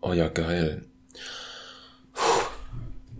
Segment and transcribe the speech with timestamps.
[0.00, 0.84] Oh ja, geil.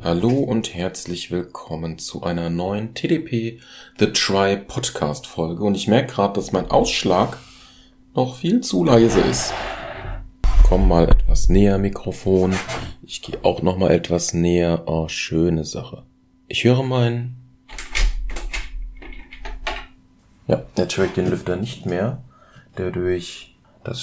[0.01, 3.59] Hallo und herzlich willkommen zu einer neuen TDP
[3.98, 5.64] The Try Podcast Folge.
[5.64, 7.38] Und ich merke gerade, dass mein Ausschlag
[8.14, 9.52] noch viel zu leise ist.
[10.69, 12.55] Komm mal etwas näher, Mikrofon.
[13.02, 14.84] Ich gehe auch noch mal etwas näher.
[14.87, 16.05] Oh, schöne Sache.
[16.47, 17.37] Ich höre meinen.
[20.47, 22.23] Ja, jetzt höre den Lüfter nicht mehr,
[22.79, 24.01] der durch das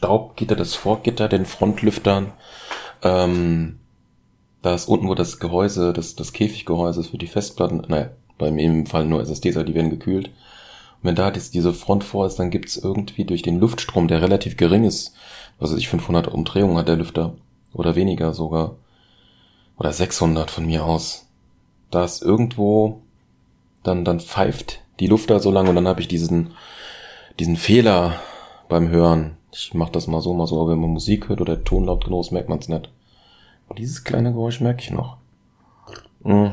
[0.00, 2.32] Staubgitter, das Vorgitter, den Frontlüftern,
[3.02, 3.80] ähm,
[4.62, 8.50] da ist unten, wo das Gehäuse, das, das Käfiggehäuse ist für die Festplatten, naja, bei
[8.50, 10.28] mir im Fall nur SSDs, die werden gekühlt.
[10.28, 14.56] Und wenn da diese Front vor ist, dann gibt's irgendwie durch den Luftstrom, der relativ
[14.56, 15.14] gering ist,
[15.58, 17.34] was weiß ich, 500 Umdrehungen hat der Lüfter,
[17.74, 18.76] oder weniger sogar,
[19.78, 21.28] oder 600 von mir aus,
[21.90, 23.02] da ist irgendwo,
[23.82, 26.52] dann, dann pfeift die Luft da so lang und dann habe ich diesen,
[27.38, 28.14] diesen Fehler
[28.70, 29.36] beim Hören.
[29.52, 31.84] Ich mache das mal so, mal so, aber wenn man Musik hört oder der Ton
[31.84, 32.90] laut genug ist, merkt man es nicht.
[33.78, 35.16] Dieses kleine Geräusch merke ich noch.
[36.22, 36.52] Mhm.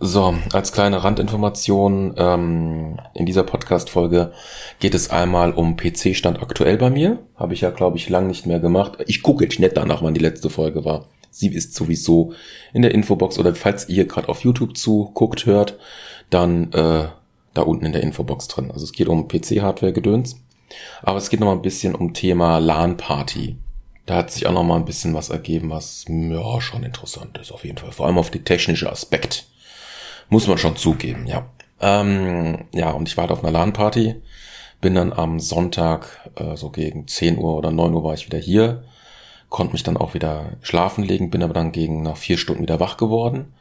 [0.00, 4.32] So, als kleine Randinformation, ähm, in dieser Podcast-Folge
[4.78, 7.18] geht es einmal um PC-Stand aktuell bei mir.
[7.34, 8.98] Habe ich ja, glaube ich, lang nicht mehr gemacht.
[9.08, 11.06] Ich gucke jetzt nicht danach, wann die letzte Folge war.
[11.30, 12.32] Sie ist sowieso
[12.72, 15.76] in der Infobox oder falls ihr gerade auf YouTube zuguckt, hört,
[16.30, 17.08] dann äh,
[17.54, 18.70] da unten in der Infobox drin.
[18.70, 20.36] Also es geht um PC-Hardware-Gedöns.
[21.02, 23.56] Aber es geht noch mal ein bisschen um Thema LAN-Party.
[24.06, 27.52] Da hat sich auch noch mal ein bisschen was ergeben, was ja schon interessant ist
[27.52, 27.92] auf jeden Fall.
[27.92, 29.46] Vor allem auf die technische Aspekt.
[30.30, 31.46] Muss man schon zugeben, ja.
[31.80, 34.16] Ähm, ja, und ich war halt auf einer LAN-Party.
[34.80, 38.38] Bin dann am Sonntag, äh, so gegen 10 Uhr oder 9 Uhr war ich wieder
[38.38, 38.84] hier.
[39.48, 42.80] Konnte mich dann auch wieder schlafen legen, bin aber dann gegen nach vier Stunden wieder
[42.80, 43.52] wach geworden.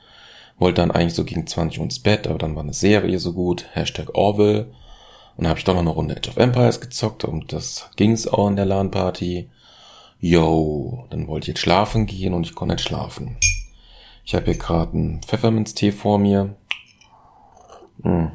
[0.60, 3.34] Wollte dann eigentlich so gegen 20 Uhr ins Bett, aber dann war eine Serie so
[3.34, 3.66] gut.
[3.74, 4.68] Hashtag Orville.
[5.38, 8.28] Und habe ich doch noch eine Runde Age of Empires gezockt und das ging es
[8.28, 9.50] auch in der LAN-Party.
[10.20, 13.38] Yo, dann wollte ich jetzt schlafen gehen und ich konnte nicht schlafen.
[14.26, 16.56] Ich habe hier gerade einen Pfefferminztee vor mir.
[18.02, 18.32] Hm.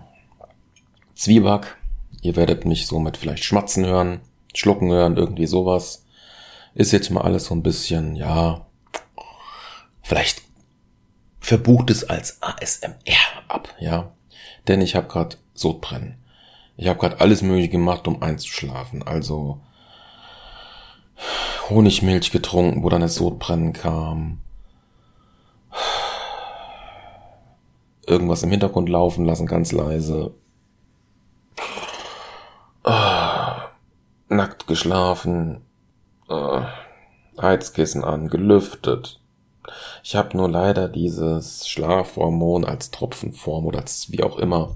[1.15, 1.77] Zwieback.
[2.23, 4.21] Ihr werdet mich somit vielleicht schmatzen hören,
[4.55, 6.07] schlucken hören, irgendwie sowas.
[6.75, 8.65] Ist jetzt mal alles so ein bisschen, ja,
[10.03, 10.43] vielleicht
[11.41, 12.95] verbucht es als ASMR
[13.49, 14.13] ab, ja.
[14.69, 16.22] Denn ich habe gerade Sodbrennen.
[16.77, 19.03] Ich habe gerade alles mögliche gemacht, um einzuschlafen.
[19.07, 19.61] Also
[21.69, 24.39] Honigmilch getrunken, wo dann das Sodbrennen kam.
[28.07, 30.35] Irgendwas im Hintergrund laufen lassen, ganz leise.
[34.29, 35.61] Nackt geschlafen.
[37.41, 39.21] Heizkissen an, gelüftet.
[40.03, 44.75] Ich habe nur leider dieses Schlafhormon als Tropfenform oder als wie auch immer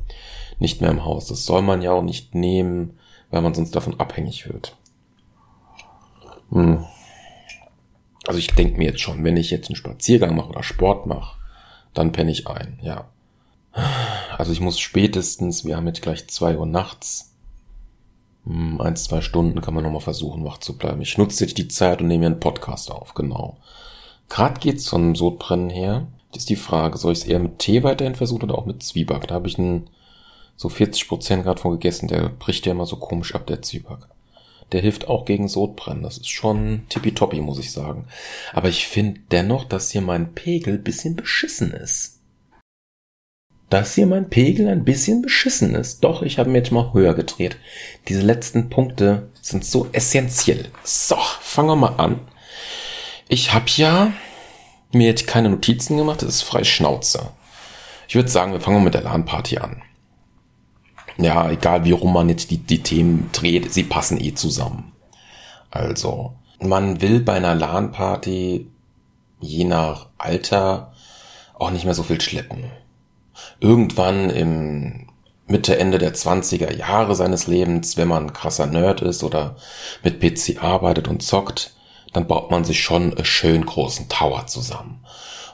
[0.58, 1.26] nicht mehr im Haus.
[1.26, 2.98] Das soll man ja auch nicht nehmen,
[3.30, 4.76] weil man sonst davon abhängig wird.
[6.50, 6.84] Hm.
[8.26, 11.36] Also ich denke mir jetzt schon, wenn ich jetzt einen Spaziergang mache oder Sport mache,
[11.94, 13.06] dann penne ich ein, ja.
[14.36, 17.34] Also ich muss spätestens, wir haben jetzt gleich zwei Uhr nachts,
[18.44, 21.02] hm, ein, zwei Stunden kann man nochmal versuchen, wach zu bleiben.
[21.02, 23.58] Ich nutze jetzt die Zeit und nehme mir einen Podcast auf, genau.
[24.28, 26.06] Gerade geht's von Sodbrennen her.
[26.32, 28.82] Das ist die Frage, soll ich es eher mit Tee weiterhin versuchen oder auch mit
[28.82, 29.28] Zwieback?
[29.28, 29.88] Da habe ich einen
[30.56, 34.08] so 40 Prozent gerade von gegessen, der bricht ja immer so komisch ab, der Zwieback.
[34.72, 36.02] Der hilft auch gegen Sodbrennen.
[36.02, 38.08] Das ist schon tippitoppi, muss ich sagen.
[38.52, 42.20] Aber ich finde dennoch, dass hier mein Pegel bisschen beschissen ist.
[43.70, 46.02] Dass hier mein Pegel ein bisschen beschissen ist.
[46.02, 47.58] Doch, ich habe mir jetzt mal höher gedreht.
[48.08, 50.70] Diese letzten Punkte sind so essentiell.
[50.82, 52.20] So, fangen wir mal an.
[53.28, 54.12] Ich habe ja
[54.92, 57.30] mir jetzt keine Notizen gemacht, das ist frei Schnauze.
[58.08, 59.82] Ich würde sagen, wir fangen mal mit der LAN-Party an
[61.18, 64.92] ja, egal wie rum man jetzt die, die Themen dreht, sie passen eh zusammen.
[65.70, 68.70] Also, man will bei einer LAN-Party
[69.40, 70.92] je nach Alter
[71.54, 72.64] auch nicht mehr so viel schleppen.
[73.60, 75.08] Irgendwann im
[75.46, 79.56] Mitte, Ende der 20er Jahre seines Lebens, wenn man krasser Nerd ist oder
[80.02, 81.74] mit PC arbeitet und zockt,
[82.12, 85.04] dann baut man sich schon einen schön großen Tower zusammen.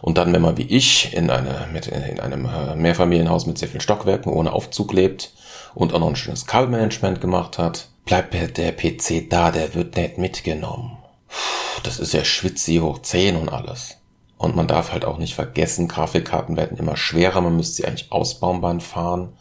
[0.00, 3.69] Und dann, wenn man wie ich in, eine, mit, in einem äh, Mehrfamilienhaus mit sehr
[3.69, 5.32] vielen Stockwerken ohne Aufzug lebt,
[5.74, 10.19] und auch noch ein schönes Kabelmanagement gemacht hat, bleibt der PC da, der wird nicht
[10.19, 10.98] mitgenommen.
[11.82, 13.96] Das ist ja Schwitzi hoch 10 und alles.
[14.36, 18.10] Und man darf halt auch nicht vergessen, Grafikkarten werden immer schwerer, man müsste sie eigentlich
[18.10, 19.34] ausbauen beim Fahren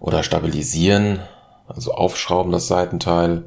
[0.00, 1.20] oder stabilisieren,
[1.66, 3.44] also aufschrauben das Seitenteil.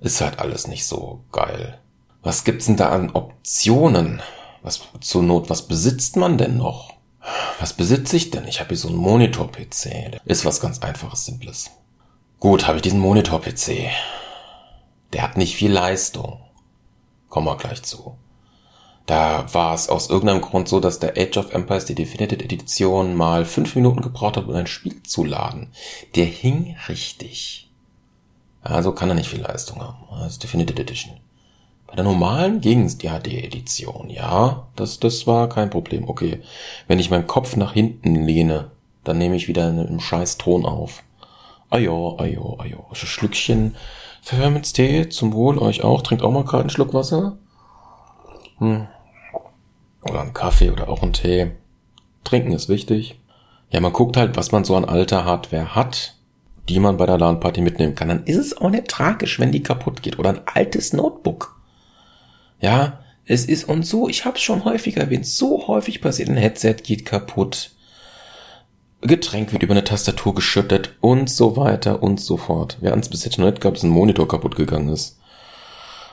[0.00, 1.78] Ist halt alles nicht so geil.
[2.22, 4.22] Was gibt's denn da an Optionen?
[4.62, 6.89] Was zur Not, was besitzt man denn noch?
[7.58, 8.46] Was besitze ich denn?
[8.48, 10.20] Ich habe hier so einen Monitor-PC.
[10.24, 11.70] Ist was ganz einfaches, simples.
[12.38, 13.90] Gut, habe ich diesen Monitor-PC.
[15.12, 16.40] Der hat nicht viel Leistung.
[17.28, 18.16] Kommen wir gleich zu.
[19.06, 23.16] Da war es aus irgendeinem Grund so, dass der Age of Empires, die Definitive Edition,
[23.16, 25.72] mal fünf Minuten gebraucht hat, um ein Spiel zu laden.
[26.14, 27.68] Der hing richtig.
[28.62, 29.98] Also kann er nicht viel Leistung haben.
[30.20, 31.18] Das ist Definitive Edition.
[31.90, 34.10] Bei der normalen ging's die HD-Edition.
[34.10, 36.08] Ja, das, das war kein Problem.
[36.08, 36.40] Okay.
[36.86, 38.70] Wenn ich meinen Kopf nach hinten lehne,
[39.02, 41.02] dann nehme ich wieder einen scheiß Ton auf.
[41.68, 42.86] Ajo, ajo, ajo.
[42.92, 43.74] Schlückchen
[44.22, 46.02] Pfefferminztee zum Wohl euch auch.
[46.02, 47.38] Trinkt auch mal gerade einen Schluck Wasser.
[48.58, 48.86] Hm.
[50.02, 51.50] Oder einen Kaffee oder auch einen Tee.
[52.22, 53.18] Trinken ist wichtig.
[53.70, 56.14] Ja, man guckt halt, was man so an alter Hardware hat,
[56.68, 58.08] die man bei der LAN-Party mitnehmen kann.
[58.08, 60.18] Dann ist es auch nicht tragisch, wenn die kaputt geht.
[60.20, 61.59] Oder ein altes Notebook.
[62.60, 66.76] Ja, es ist und so, ich hab's schon häufiger erwähnt, so häufig passiert, ein Headset
[66.82, 67.70] geht kaputt.
[69.02, 72.76] Getränk wird über eine Tastatur geschüttet und so weiter und so fort.
[72.80, 75.18] Wir hatten es bis jetzt noch nicht gehabt, dass ein Monitor kaputt gegangen ist.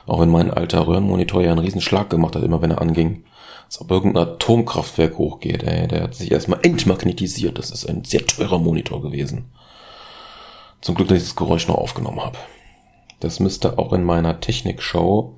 [0.06, 3.24] Auch wenn mein alter Röhrenmonitor ja einen riesen Schlag gemacht hat, immer wenn er anging.
[3.66, 5.86] Als ob irgendein Atomkraftwerk hochgeht, ey.
[5.86, 7.58] Der hat sich erstmal entmagnetisiert.
[7.58, 9.50] Das ist ein sehr teurer Monitor gewesen.
[10.80, 12.38] Zum Glück, dass ich das Geräusch noch aufgenommen habe.
[13.20, 15.36] Das müsste auch in meiner Technikshow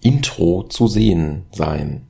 [0.00, 2.06] Intro zu sehen sein.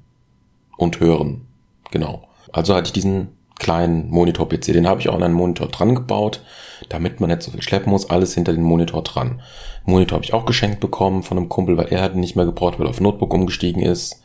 [0.77, 1.47] Und hören.
[1.91, 2.27] Genau.
[2.53, 4.73] Also hatte ich diesen kleinen Monitor-PC.
[4.73, 6.43] Den habe ich auch an einen Monitor dran gebaut,
[6.89, 8.11] damit man nicht so viel schleppen muss.
[8.11, 9.43] Alles hinter den Monitor dran.
[9.85, 12.79] Monitor habe ich auch geschenkt bekommen von einem Kumpel, weil er hat nicht mehr gebraucht,
[12.79, 14.23] weil er auf Notebook umgestiegen ist.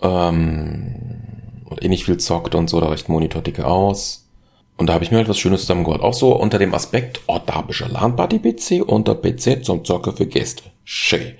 [0.00, 4.28] Ähm, und eh nicht viel zockt und so, da reicht Monitor dicke aus.
[4.76, 6.02] Und da habe ich mir halt was Schönes zusammengeholt.
[6.02, 9.84] Auch so unter dem Aspekt, oh, da habe ich ein LAN-Party-PC und der PC zum
[9.84, 10.62] Zocker für Gäste.
[10.84, 11.34] Schön.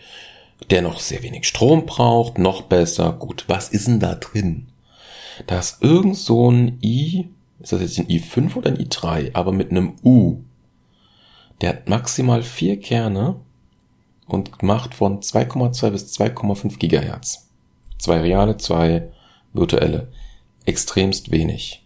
[0.70, 3.12] Der noch sehr wenig Strom braucht, noch besser.
[3.12, 4.69] Gut, was ist denn da drin?
[5.46, 7.28] Da ist irgend so ein i,
[7.60, 10.40] ist das jetzt ein i5 oder ein i3, aber mit einem U.
[11.60, 13.37] Der hat maximal vier Kerne
[14.26, 17.49] und macht von 2,2 bis 2,5 Gigahertz.
[17.99, 19.08] Zwei reale, zwei
[19.52, 20.08] virtuelle.
[20.66, 21.84] Extremst wenig.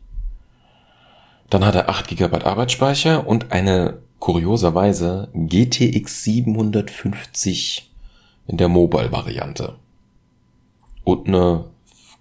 [1.50, 7.91] Dann hat er 8 GB Arbeitsspeicher und eine kurioserweise GTX 750
[8.46, 9.76] in der Mobile-Variante.
[11.04, 11.64] Und eine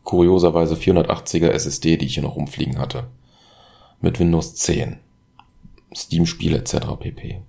[0.03, 3.07] kurioserweise 480er SSD, die ich hier noch rumfliegen hatte.
[4.01, 4.97] Mit Windows 10.
[5.94, 6.77] Steam-Spiele etc.
[7.00, 7.41] pp.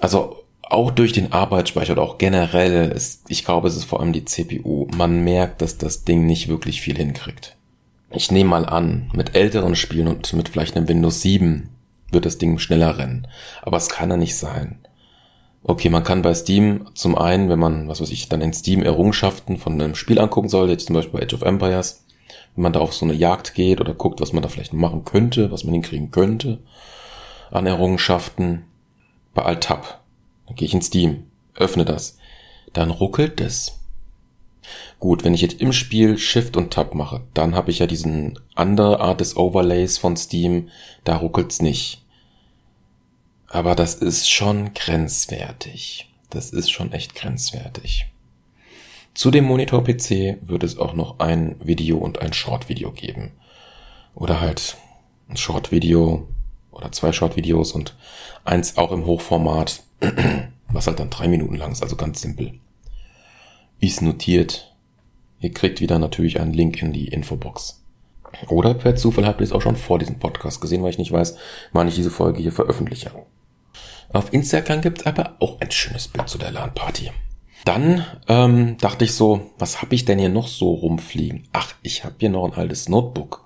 [0.00, 4.12] Also auch durch den Arbeitsspeicher oder auch generell, ist, ich glaube, es ist vor allem
[4.12, 4.88] die CPU.
[4.96, 7.56] Man merkt, dass das Ding nicht wirklich viel hinkriegt.
[8.10, 11.68] Ich nehme mal an, mit älteren Spielen und mit vielleicht einem Windows 7
[12.10, 13.26] wird das Ding schneller rennen.
[13.62, 14.78] Aber es kann ja nicht sein.
[15.66, 18.82] Okay, man kann bei Steam zum einen, wenn man, was weiß ich, dann in Steam
[18.82, 22.04] Errungenschaften von einem Spiel angucken soll, jetzt zum Beispiel Age of Empires,
[22.54, 25.06] wenn man da auf so eine Jagd geht oder guckt, was man da vielleicht machen
[25.06, 26.58] könnte, was man hinkriegen könnte
[27.50, 28.64] an Errungenschaften,
[29.32, 30.00] bei Alt-Tab,
[30.46, 31.24] dann gehe ich in Steam,
[31.54, 32.18] öffne das,
[32.74, 33.80] dann ruckelt es.
[34.98, 38.38] Gut, wenn ich jetzt im Spiel Shift und Tab mache, dann habe ich ja diesen
[38.54, 40.68] andere Art des Overlays von Steam,
[41.04, 42.03] da ruckelt's nicht.
[43.54, 46.10] Aber das ist schon grenzwertig.
[46.28, 48.06] Das ist schon echt grenzwertig.
[49.14, 53.30] Zu dem Monitor-PC wird es auch noch ein Video und ein Short-Video geben.
[54.16, 54.76] Oder halt
[55.28, 56.26] ein Short-Video
[56.72, 57.94] oder zwei Short-Videos und
[58.44, 59.84] eins auch im Hochformat,
[60.72, 62.54] was halt dann drei Minuten lang ist, also ganz simpel.
[63.78, 64.74] Ist notiert.
[65.38, 67.84] Ihr kriegt wieder natürlich einen Link in die Infobox.
[68.48, 71.12] Oder per Zufall habt ihr es auch schon vor diesem Podcast gesehen, weil ich nicht
[71.12, 71.36] weiß,
[71.72, 73.12] wann ich diese Folge hier veröffentliche.
[74.14, 77.10] Auf Instagram gibt's aber auch ein schönes Bild zu der LAN-Party.
[77.64, 81.48] Dann ähm, dachte ich so, was habe ich denn hier noch so rumfliegen?
[81.52, 83.44] Ach, ich habe hier noch ein altes Notebook.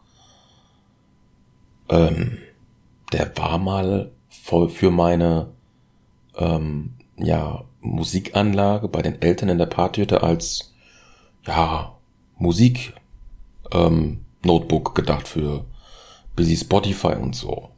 [1.89, 2.37] Ähm,
[3.15, 5.55] der war mal voll für meine
[6.37, 10.75] ähm, ja, Musikanlage bei den Eltern in der Partyhütte als
[11.47, 11.97] ja,
[12.37, 12.93] Musik
[13.73, 15.65] ähm, Notebook gedacht für
[16.37, 17.71] busy Spotify und so.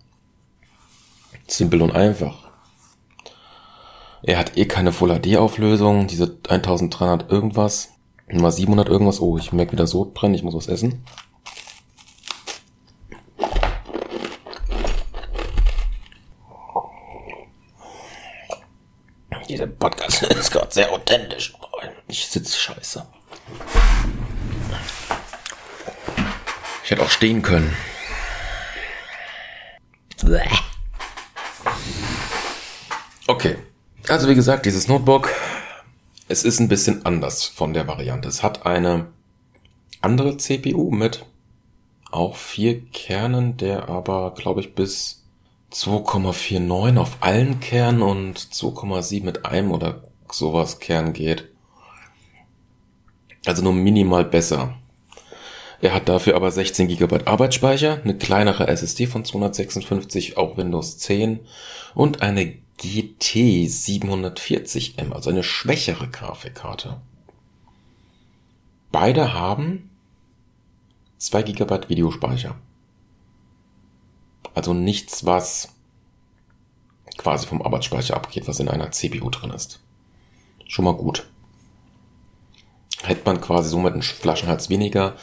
[1.46, 2.49] Simpel und einfach.
[4.22, 7.94] Er hat eh keine Full HD Auflösung, diese 1300 irgendwas,
[8.30, 9.20] mal 700 irgendwas.
[9.20, 11.04] Oh, ich merke wieder Sodbrennen, ich muss was essen.
[19.48, 21.54] Dieser Podcast ist gerade sehr authentisch.
[22.06, 23.06] Ich sitze scheiße.
[26.84, 27.74] Ich hätte auch stehen können.
[33.26, 33.56] Okay.
[34.08, 35.30] Also wie gesagt, dieses Notebook,
[36.28, 38.28] es ist ein bisschen anders von der Variante.
[38.28, 39.06] Es hat eine
[40.00, 41.26] andere CPU mit
[42.10, 45.22] auch vier Kernen, der aber, glaube ich, bis
[45.72, 51.48] 2,49 auf allen Kernen und 2,7 mit einem oder sowas Kern geht.
[53.46, 54.74] Also nur minimal besser.
[55.80, 61.40] Er hat dafür aber 16 GB Arbeitsspeicher, eine kleinere SSD von 256, auch Windows 10
[61.94, 67.00] und eine GT 740M, also eine schwächere Grafikkarte.
[68.90, 69.90] Beide haben
[71.18, 72.56] 2 GB Videospeicher.
[74.54, 75.74] Also nichts, was
[77.18, 79.80] quasi vom Arbeitsspeicher abgeht, was in einer CPU drin ist.
[80.66, 81.28] Schon mal gut.
[83.02, 85.16] Hätte man quasi somit einen Flaschenhals weniger,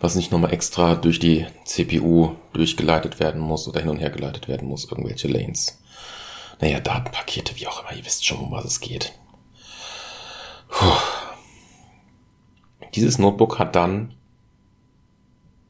[0.00, 4.48] was nicht nochmal extra durch die CPU durchgeleitet werden muss oder hin und her geleitet
[4.48, 5.81] werden muss, irgendwelche Lanes.
[6.60, 9.12] Naja, Datenpakete, wie auch immer, ihr wisst schon, um was es geht.
[10.68, 10.92] Puh.
[12.94, 14.14] Dieses Notebook hat dann,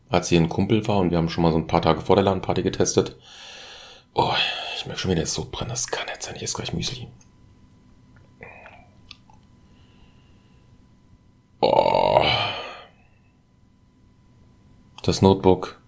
[0.09, 2.17] als hier ein Kumpel war und wir haben schon mal so ein paar Tage vor
[2.17, 3.17] der LAN-Party getestet,
[4.15, 4.35] oh,
[4.77, 7.09] ich merke schon wieder, so brennen, das kann jetzt sein, ich esse gleich Müsli.
[11.61, 12.25] Oh.
[15.03, 15.81] Das Notebook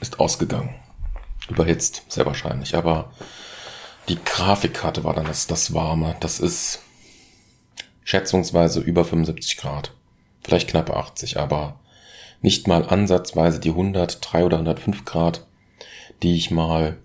[0.00, 0.74] ist ausgegangen.
[1.48, 2.76] Überhitzt, sehr wahrscheinlich.
[2.76, 3.12] Aber
[4.08, 6.16] die Grafikkarte war dann das, das Warme.
[6.20, 6.80] Das ist
[8.04, 9.92] schätzungsweise über 75 Grad.
[10.42, 11.80] Vielleicht knapp 80, aber
[12.40, 15.46] nicht mal ansatzweise die 103 oder 105 Grad,
[16.22, 16.98] die ich mal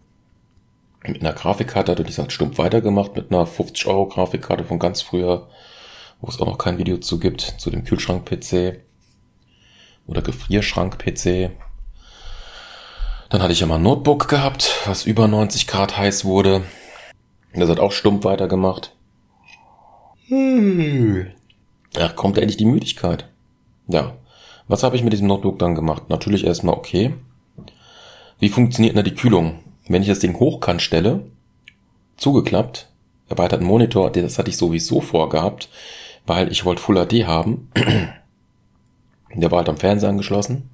[1.06, 2.04] mit einer Grafikkarte hatte.
[2.04, 5.48] Die ist halt stumpf weitergemacht mit einer 50 Euro Grafikkarte von ganz früher,
[6.20, 8.80] wo es auch noch kein Video zu gibt, zu dem Kühlschrank-PC
[10.08, 11.52] oder Gefrierschrank-PC.
[13.30, 16.64] Dann hatte ich ja mal ein Notebook gehabt, was über 90 Grad heiß wurde.
[17.58, 18.94] Das hat auch stumpf weitergemacht.
[20.28, 21.28] Hm.
[22.00, 23.28] Ach, kommt endlich die Müdigkeit.
[23.88, 24.14] Ja.
[24.68, 26.10] Was habe ich mit diesem Notebook dann gemacht?
[26.10, 27.14] Natürlich erstmal okay.
[28.40, 29.60] Wie funktioniert denn da die Kühlung?
[29.88, 31.26] Wenn ich das Ding hochkant stelle,
[32.18, 32.90] zugeklappt,
[33.30, 35.70] erweiterten Monitor, das hatte ich sowieso vorgehabt,
[36.26, 37.72] weil ich wollte Full HD haben.
[39.34, 40.70] Der war halt am Fernseher angeschlossen.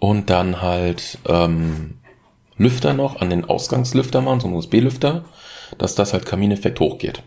[0.00, 1.98] Und dann halt ähm,
[2.56, 5.24] Lüfter noch an den Ausgangslüfter machen, so ein USB-Lüfter,
[5.78, 7.22] dass das halt Kamineffekt hochgeht.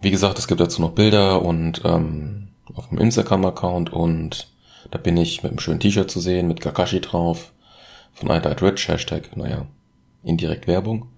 [0.00, 4.48] Wie gesagt, es gibt dazu noch Bilder und ähm, auf dem Instagram-Account und
[4.90, 7.52] da bin ich mit einem schönen T-Shirt zu sehen, mit Kakashi drauf,
[8.12, 9.66] von I Died Rich, Hashtag, naja,
[10.22, 11.08] indirekt Werbung.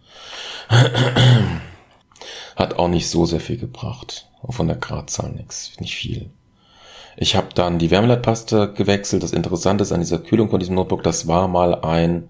[2.56, 4.28] Hat auch nicht so sehr viel gebracht.
[4.42, 6.30] Auch von der Gradzahl nix, nicht viel.
[7.16, 9.22] Ich habe dann die Wärmeleitpaste gewechselt.
[9.22, 12.28] Das Interessante ist an dieser Kühlung von diesem Notebook, das war mal ein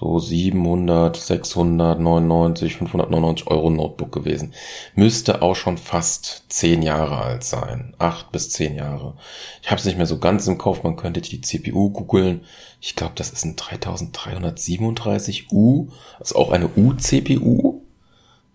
[0.00, 4.54] so 700, 699, 599 Euro Notebook gewesen.
[4.94, 7.92] Müsste auch schon fast 10 Jahre alt sein.
[7.98, 9.18] 8 bis 10 Jahre.
[9.60, 10.84] Ich habe es nicht mehr so ganz im Kopf.
[10.84, 12.46] Man könnte die CPU googeln.
[12.80, 15.88] Ich glaube, das ist ein 3337U.
[16.18, 17.82] Also auch eine U-CPU.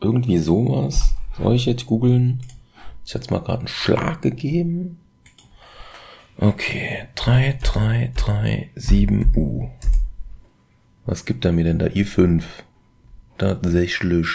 [0.02, 1.14] Irgendwie sowas.
[1.38, 2.42] Soll ich jetzt googeln?
[3.06, 5.00] Ich hatte mal gerade einen Schlag gegeben.
[6.38, 9.70] Okay, 3337U.
[11.06, 11.86] Was gibt er mir denn da?
[11.86, 12.44] i5.
[13.38, 14.28] Tatsächlich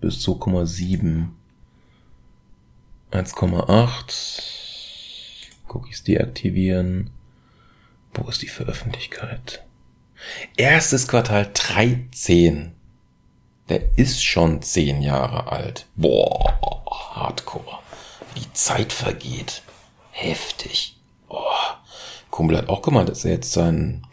[0.00, 1.28] bis 2,7.
[3.12, 4.42] 1,8.
[5.68, 7.10] Cookies deaktivieren.
[8.12, 9.64] Wo ist die Veröffentlichkeit?
[10.56, 12.72] Erstes Quartal 13.
[13.68, 15.86] Der ist schon 10 Jahre alt.
[15.96, 16.58] Boah,
[17.14, 17.78] hardcore.
[18.36, 19.62] Die Zeit vergeht.
[20.10, 20.96] Heftig.
[21.28, 21.42] Oh,
[22.30, 24.06] Kumpel hat auch gemeint, dass er jetzt sein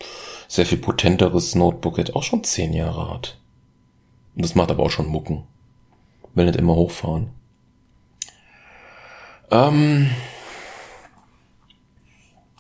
[0.54, 3.40] sehr viel potenteres Notebook jetzt auch schon zehn Jahre hat.
[4.36, 5.46] Und das macht aber auch schon Mucken.
[6.36, 7.30] Will nicht immer hochfahren.
[9.50, 10.12] Ähm,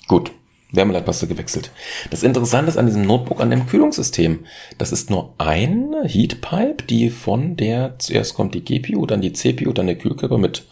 [0.07, 0.31] gut.
[0.71, 1.71] Wärmeleitpaste gewechselt.
[2.09, 4.43] Das Interessante ist an diesem Notebook, an dem Kühlungssystem.
[4.79, 9.71] Das ist nur eine Heatpipe, die von der, zuerst kommt die GPU, dann die CPU,
[9.71, 10.65] dann der Kühlkörper mit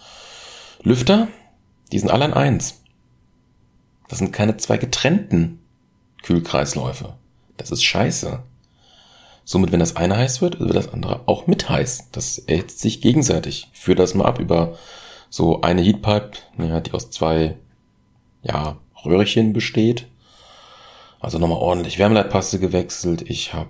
[0.81, 1.27] Lüfter.
[1.91, 2.81] Die sind alle an eins.
[4.07, 5.60] Das sind keine zwei getrennten
[6.23, 7.13] Kühlkreisläufe.
[7.57, 8.43] Das ist scheiße.
[9.43, 12.09] Somit, wenn das eine heiß wird, wird das andere auch mit heiß.
[12.11, 13.69] Das erhitzt sich gegenseitig.
[13.73, 14.77] Führ das mal ab über
[15.29, 17.57] so eine Heatpipe, ja, die aus zwei,
[18.43, 20.07] ja, Röhrchen besteht.
[21.19, 23.23] Also nochmal ordentlich Wärmeleitpaste gewechselt.
[23.29, 23.69] Ich habe,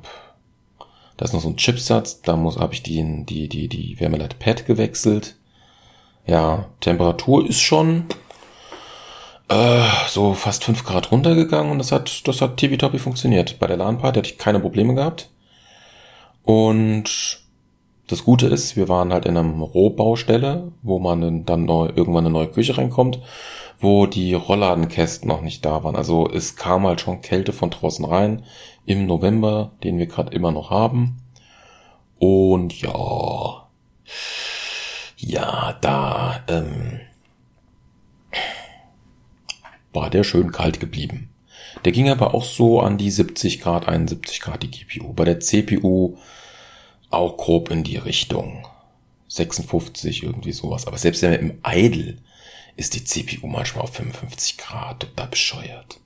[1.18, 4.66] da ist noch so ein Chipsatz, da muss habe ich die die die die Wärmeleitpad
[4.66, 5.36] gewechselt.
[6.26, 8.06] Ja, Temperatur ist schon
[9.52, 13.60] äh, so fast fünf Grad runtergegangen und das hat, das hat tippitoppi funktioniert.
[13.60, 15.30] Bei der LAN-Party hatte ich keine Probleme gehabt.
[16.44, 17.42] Und
[18.08, 22.34] das Gute ist, wir waren halt in einem Rohbaustelle, wo man dann neu, irgendwann eine
[22.34, 23.20] neue Küche reinkommt,
[23.80, 25.96] wo die Rollladenkästen noch nicht da waren.
[25.96, 28.44] Also es kam halt schon Kälte von draußen rein
[28.86, 31.18] im November, den wir gerade immer noch haben.
[32.20, 33.68] Und ja,
[35.18, 37.00] Ja, da ähm,
[39.94, 41.30] war der schön kalt geblieben.
[41.86, 45.14] Der ging aber auch so an die 70 Grad, 71 Grad die GPU.
[45.14, 46.18] Bei der CPU
[47.10, 48.68] auch grob in die Richtung.
[49.28, 50.88] 56, irgendwie sowas.
[50.88, 52.18] Aber selbst im Idle
[52.76, 55.02] ist die CPU manchmal auf 55 Grad.
[55.02, 56.00] Total bescheuert.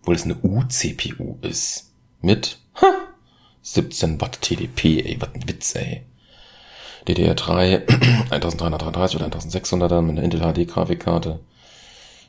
[0.00, 1.92] Obwohl es eine U-CPU ist.
[2.22, 3.08] Mit ha,
[3.62, 6.02] 17 Watt TDP, ey, was ein Witz, ey.
[7.06, 7.88] DDR3
[8.30, 11.40] 1333 oder 1600er mit einer Intel HD Grafikkarte.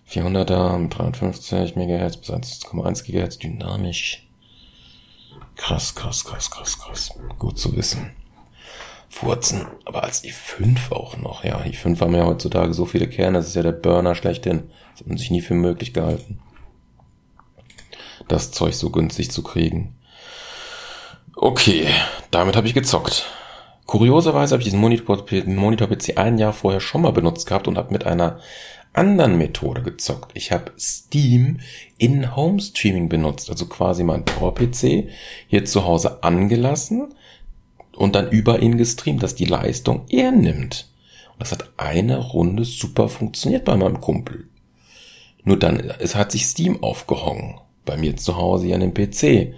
[0.10, 4.28] 400er mit 350 MHz bis 1,1 GHz dynamisch.
[5.56, 7.12] Krass, krass, krass, krass, krass.
[7.38, 8.12] Gut zu wissen.
[9.10, 11.44] Furzen, aber als i5 auch noch.
[11.44, 14.70] Ja, i5 haben ja heutzutage so viele Kerne, das ist ja der Burner schlechthin.
[14.92, 16.40] Das hat man sich nie für möglich gehalten.
[18.28, 19.96] Das Zeug so günstig zu kriegen.
[21.36, 21.88] Okay,
[22.32, 23.26] damit habe ich gezockt.
[23.86, 27.78] Kurioserweise habe ich diesen Monitor, Monitor PC ein Jahr vorher schon mal benutzt gehabt und
[27.78, 28.40] habe mit einer
[28.94, 30.32] anderen Methode gezockt.
[30.34, 31.60] Ich habe Steam
[31.98, 35.08] in Home Streaming benutzt, also quasi mein Power-PC
[35.48, 37.14] hier zu Hause angelassen
[37.96, 40.90] und dann über ihn gestreamt, dass die Leistung er nimmt.
[41.34, 44.48] Und das hat eine Runde super funktioniert bei meinem Kumpel.
[45.44, 47.60] Nur dann, es hat sich Steam aufgehangen.
[47.86, 49.56] Bei mir zu Hause hier an dem PC.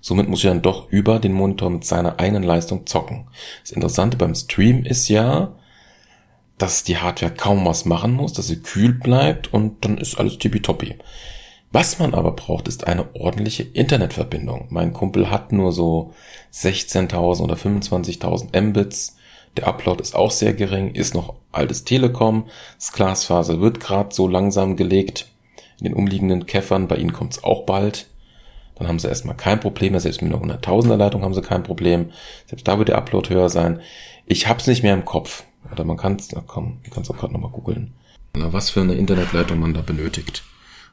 [0.00, 3.26] Somit muss ich dann doch über den Monitor mit seiner eigenen Leistung zocken.
[3.62, 5.54] Das Interessante beim Stream ist ja,
[6.58, 10.38] dass die Hardware kaum was machen muss, dass sie kühl bleibt und dann ist alles
[10.38, 10.96] tippitoppi.
[11.72, 14.66] Was man aber braucht, ist eine ordentliche Internetverbindung.
[14.70, 16.14] Mein Kumpel hat nur so
[16.54, 19.16] 16.000 oder 25.000 Mbits.
[19.56, 22.46] Der Upload ist auch sehr gering, ist noch altes Telekom.
[22.78, 25.28] Das Glasfaser wird gerade so langsam gelegt.
[25.78, 28.06] In den umliegenden Käffern, bei ihnen kommt es auch bald.
[28.76, 31.62] Dann haben sie erstmal kein Problem mehr, selbst mit einer 100.000er Leitung haben sie kein
[31.62, 32.10] Problem.
[32.46, 33.80] Selbst da wird der Upload höher sein.
[34.26, 35.44] Ich hab's nicht mehr im Kopf.
[35.72, 37.92] Oder man kann es, komm, du kannst auch gerade nochmal googeln.
[38.34, 40.44] Was für eine Internetleitung man da benötigt.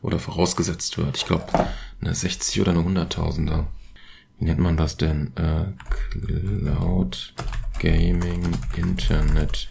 [0.02, 1.18] Oder vorausgesetzt wird.
[1.18, 1.46] Ich glaube,
[2.02, 3.66] eine 60 oder eine 100.000er.
[4.40, 5.32] Wie nennt man das denn?
[5.36, 5.66] Äh,
[6.10, 7.34] Cloud
[7.80, 8.44] Gaming
[8.76, 9.70] Internet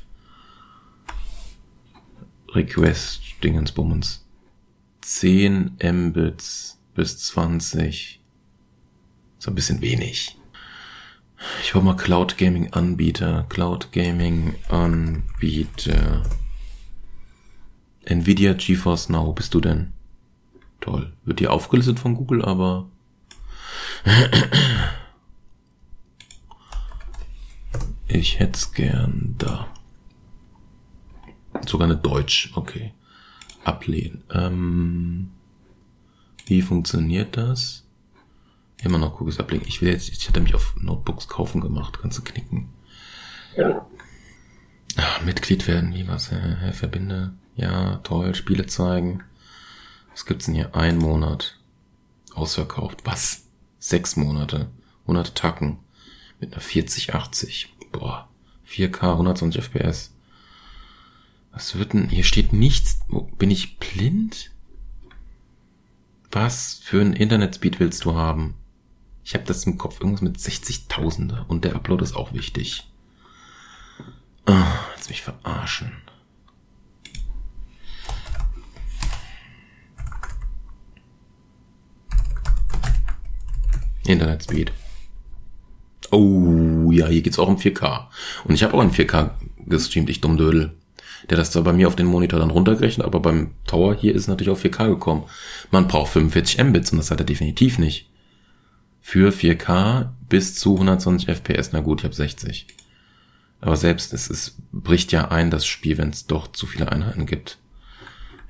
[2.55, 4.25] Request Dingensbummens.
[5.03, 8.21] 10 Mbits bis 20.
[9.39, 10.37] So ein bisschen wenig.
[11.63, 13.47] Ich hol mal Cloud Gaming Anbieter.
[13.49, 16.23] Cloud Gaming Anbieter.
[18.05, 19.93] Nvidia GeForce Now, bist du denn?
[20.81, 21.13] Toll.
[21.25, 22.89] Wird dir aufgelistet von Google, aber.
[28.15, 29.69] Ich hätt's gern da.
[31.67, 32.93] Sogar eine Deutsch, okay.
[33.65, 34.23] Ablehnen.
[34.31, 35.31] Ähm,
[36.45, 37.82] wie funktioniert das?
[38.83, 39.65] Immer noch Cookies ablegen.
[39.69, 41.99] Ich will jetzt, ich hatte mich auf Notebooks kaufen gemacht.
[42.01, 42.69] Kannst du knicken?
[43.57, 43.87] Ja.
[44.97, 46.31] Ach, Mitglied werden, wie was?
[46.31, 47.33] Herr, Herr Verbinde.
[47.55, 48.35] Ja, toll.
[48.35, 49.23] Spiele zeigen.
[50.11, 50.75] Was gibt's denn hier?
[50.75, 51.59] Ein Monat.
[52.35, 53.01] Ausverkauft.
[53.05, 53.45] Was?
[53.79, 54.71] Sechs Monate.
[55.03, 55.79] 100 Tacken.
[56.41, 57.73] Mit einer 4080.
[57.93, 58.29] Boah.
[58.69, 60.13] 4K, 120 FPS.
[61.53, 62.09] Was wird denn?
[62.09, 63.01] Hier steht nichts.
[63.39, 64.51] Bin ich blind?
[66.31, 68.55] Was für ein Internetspeed willst du haben?
[69.25, 72.89] Ich habe das im Kopf irgendwas mit 60.000 und der Upload ist auch wichtig.
[74.47, 74.53] Oh,
[74.97, 75.93] jetzt mich verarschen.
[84.05, 84.73] Internetspeed.
[86.11, 88.09] Oh, ja, hier geht's auch um 4K.
[88.45, 89.31] Und ich habe auch in 4K
[89.67, 90.75] gestreamt, ich dumm Dödel.
[91.31, 94.27] Der das zwar bei mir auf den Monitor dann runtergerechnet, aber beim Tower hier ist
[94.27, 95.23] natürlich auf 4K gekommen.
[95.71, 98.12] Man braucht 45 Mbits und das hat er definitiv nicht
[99.03, 101.73] für 4K bis zu 120 FPS.
[101.73, 102.67] Na gut, ich habe 60.
[103.61, 107.27] Aber selbst es, es bricht ja ein, das Spiel, wenn es doch zu viele Einheiten
[107.27, 107.59] gibt.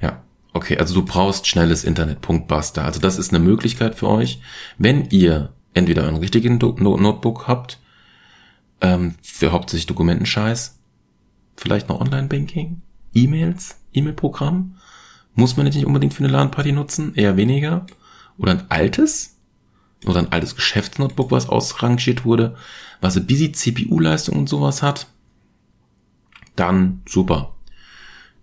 [0.01, 2.85] Ja, okay, also du brauchst schnelles Internet, Punkt, basta.
[2.85, 4.41] Also das ist eine Möglichkeit für euch,
[4.79, 7.79] wenn ihr entweder einen richtigen Do no Notebook habt,
[8.81, 10.79] ähm, für hauptsächlich Dokumentenscheiß,
[11.57, 12.83] vielleicht noch Online-Banking,
[13.15, 14.77] E-Mails, E-Mail-Programm,
[15.35, 17.87] muss man nicht unbedingt für eine LAN-Party nutzen, eher weniger.
[18.39, 19.39] Oder ein altes,
[20.07, 22.57] oder ein altes Geschäftsnotebook, was ausrangiert wurde,
[23.01, 25.07] was eine busy CPU-Leistung und sowas hat,
[26.57, 27.55] dann super.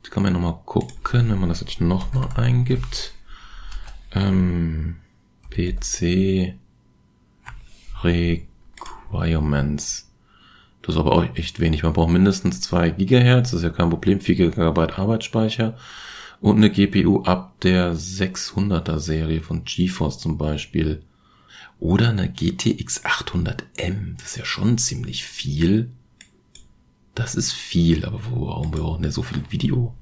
[0.01, 3.13] Jetzt kann man ja nochmal gucken, wenn man das jetzt nochmal eingibt.
[4.13, 4.97] Ähm,
[5.49, 6.55] PC
[8.03, 10.09] Requirements.
[10.81, 11.83] Das ist aber auch echt wenig.
[11.83, 15.75] Man braucht mindestens 2 Gigahertz, das ist ja kein Problem, 4 Gigabyte Arbeitsspeicher
[16.41, 21.03] und eine GPU ab der 600er Serie von GeForce zum Beispiel.
[21.79, 25.91] Oder eine GTX 800M, das ist ja schon ziemlich viel.
[27.15, 29.95] Das ist viel, aber warum brauchen wir so viel Video?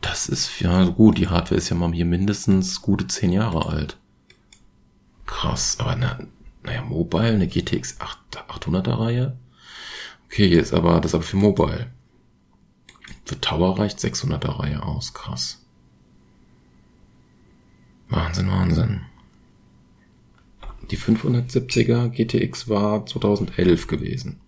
[0.00, 3.98] Das ist, ja gut, die Hardware ist ja mal hier mindestens gute zehn Jahre alt.
[5.26, 6.18] Krass, aber na,
[6.62, 9.36] naja, Mobile, eine GTX 800er Reihe?
[10.26, 11.90] Okay, ist aber, das ist aber für Mobile.
[13.24, 15.64] Für Tower reicht 600er Reihe aus, krass.
[18.08, 19.02] Wahnsinn, Wahnsinn.
[20.90, 24.40] Die 570er GTX war 2011 gewesen.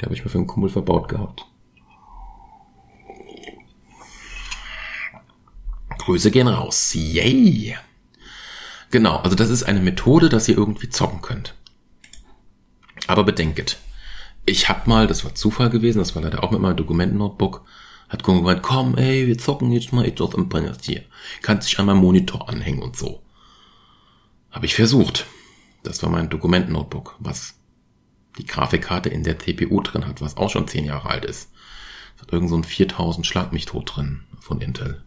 [0.00, 1.44] Die habe ich mir für einen Kumpel verbaut gehabt.
[5.98, 6.94] Grüße gehen raus.
[6.94, 7.76] Yay!
[8.90, 11.54] Genau, also das ist eine Methode, dass ihr irgendwie zocken könnt.
[13.08, 13.78] Aber bedenket,
[14.46, 17.64] ich hab mal, das war Zufall gewesen, das war leider auch mit meinem Dokumentennotebook,
[18.08, 21.02] hat gemeint, komm, ey, wir zocken jetzt mal Age of Empires hier.
[21.42, 23.22] Kannst dich an meinem Monitor anhängen und so.
[24.52, 25.26] Habe ich versucht.
[25.86, 27.54] Das war mein Dokumentennotebook, was
[28.38, 31.50] die Grafikkarte in der CPU drin hat, was auch schon zehn Jahre alt ist.
[32.16, 35.02] Es hat irgend so ein 4000 Schlag mich tot drin von Intel.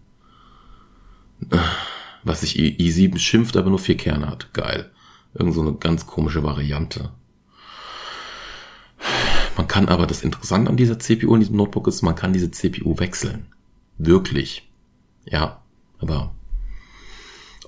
[2.24, 4.54] Was sich i7 schimpft, aber nur vier Kerne hat.
[4.54, 4.92] Geil.
[5.34, 7.12] Irgend so eine ganz komische Variante.
[9.58, 12.52] Man kann aber, das Interessante an dieser CPU in diesem Notebook ist, man kann diese
[12.52, 13.48] CPU wechseln.
[13.98, 14.70] Wirklich.
[15.26, 15.62] Ja,
[16.00, 16.34] aber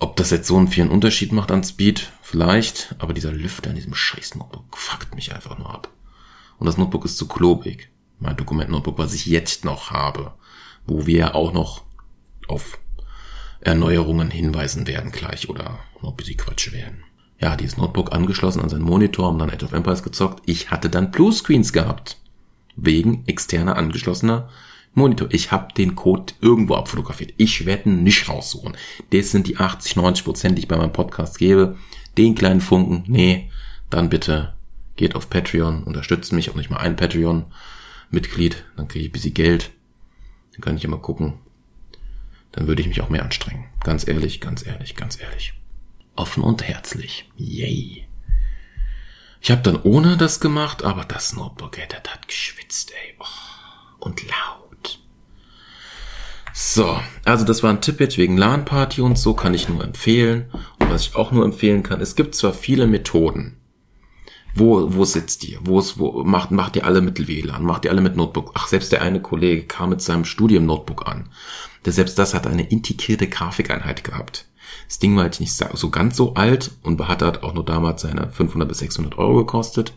[0.02, 3.76] ob das jetzt so einen vielen Unterschied macht an Speed, vielleicht, aber dieser Lüfter in
[3.76, 5.90] diesem scheiß Notebook fuckt mich einfach nur ab.
[6.58, 7.90] Und das Notebook ist zu klobig.
[8.20, 10.34] Mein Dokument-Notebook, was ich jetzt noch habe,
[10.88, 11.84] wo wir auch noch
[12.48, 12.80] auf
[13.60, 17.04] Erneuerungen hinweisen werden gleich oder noch ein bisschen Quatsch werden.
[17.40, 20.42] Ja, dieses Notebook angeschlossen an seinen Monitor, haben dann Age of Empires gezockt.
[20.48, 22.18] Ich hatte dann Bluescreens gehabt.
[22.76, 24.50] Wegen externer angeschlossener
[24.94, 25.30] Monitor.
[25.32, 27.34] Ich habe den Code irgendwo abfotografiert.
[27.38, 28.76] Ich werde ihn nicht raussuchen.
[29.12, 31.78] Das sind die 80, 90 Prozent, die ich bei meinem Podcast gebe.
[32.18, 33.50] Den kleinen Funken, nee,
[33.90, 34.54] dann bitte
[34.98, 39.34] geht auf Patreon, unterstützt mich, auch nicht mal ein Patreon-Mitglied, dann kriege ich ein bisschen
[39.34, 39.72] Geld.
[40.52, 41.40] Dann kann ich immer gucken.
[42.52, 43.66] Dann würde ich mich auch mehr anstrengen.
[43.84, 45.54] Ganz ehrlich, ganz ehrlich, ganz ehrlich.
[46.16, 47.30] Offen und herzlich.
[47.38, 48.06] Yay.
[49.40, 53.16] Ich habe dann ohne das gemacht, aber das Notebook, ey, das hat geschwitzt, ey.
[53.20, 54.61] Oh, und laut.
[56.54, 60.46] So, also das war ein Tipp jetzt wegen LAN-Party und so, kann ich nur empfehlen.
[60.80, 63.58] Und was ich auch nur empfehlen kann, es gibt zwar viele Methoden.
[64.54, 65.60] Wo, wo sitzt ihr?
[65.64, 67.64] Wo, ist, wo macht, macht ihr alle mit WLAN?
[67.64, 68.52] Macht ihr alle mit Notebook?
[68.54, 71.30] Ach, selbst der eine Kollege kam mit seinem Studium-Notebook an.
[71.86, 74.48] Der selbst das hat eine integrierte Grafikeinheit gehabt.
[74.88, 78.02] Das Ding war halt nicht so ganz so alt und hat halt auch nur damals
[78.02, 79.94] seine 500 bis 600 Euro gekostet.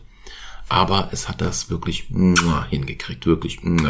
[0.67, 2.07] Aber es hat das wirklich
[2.69, 3.63] hingekriegt, wirklich.
[3.63, 3.87] Und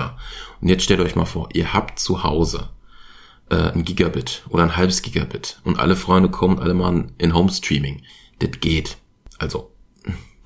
[0.62, 2.70] jetzt stellt euch mal vor, ihr habt zu Hause
[3.50, 8.02] äh, ein Gigabit oder ein halbes Gigabit und alle Freunde kommen alle mal in Homestreaming.
[8.40, 8.98] Das geht.
[9.38, 9.72] Also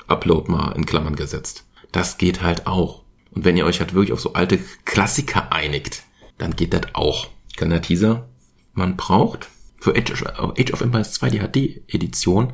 [0.08, 1.66] Upload mal in Klammern gesetzt.
[1.92, 3.04] Das geht halt auch.
[3.32, 6.04] Und wenn ihr euch halt wirklich auf so alte Klassiker einigt,
[6.38, 7.28] dann geht das auch.
[7.56, 8.30] Kleiner Teaser.
[8.74, 12.54] Man braucht für Age of Empires 2 die HD-Edition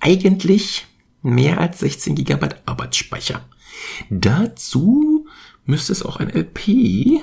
[0.00, 0.86] eigentlich
[1.22, 3.44] mehr als 16 GB Arbeitsspeicher.
[4.08, 5.26] Dazu
[5.64, 7.22] müsste es auch ein LP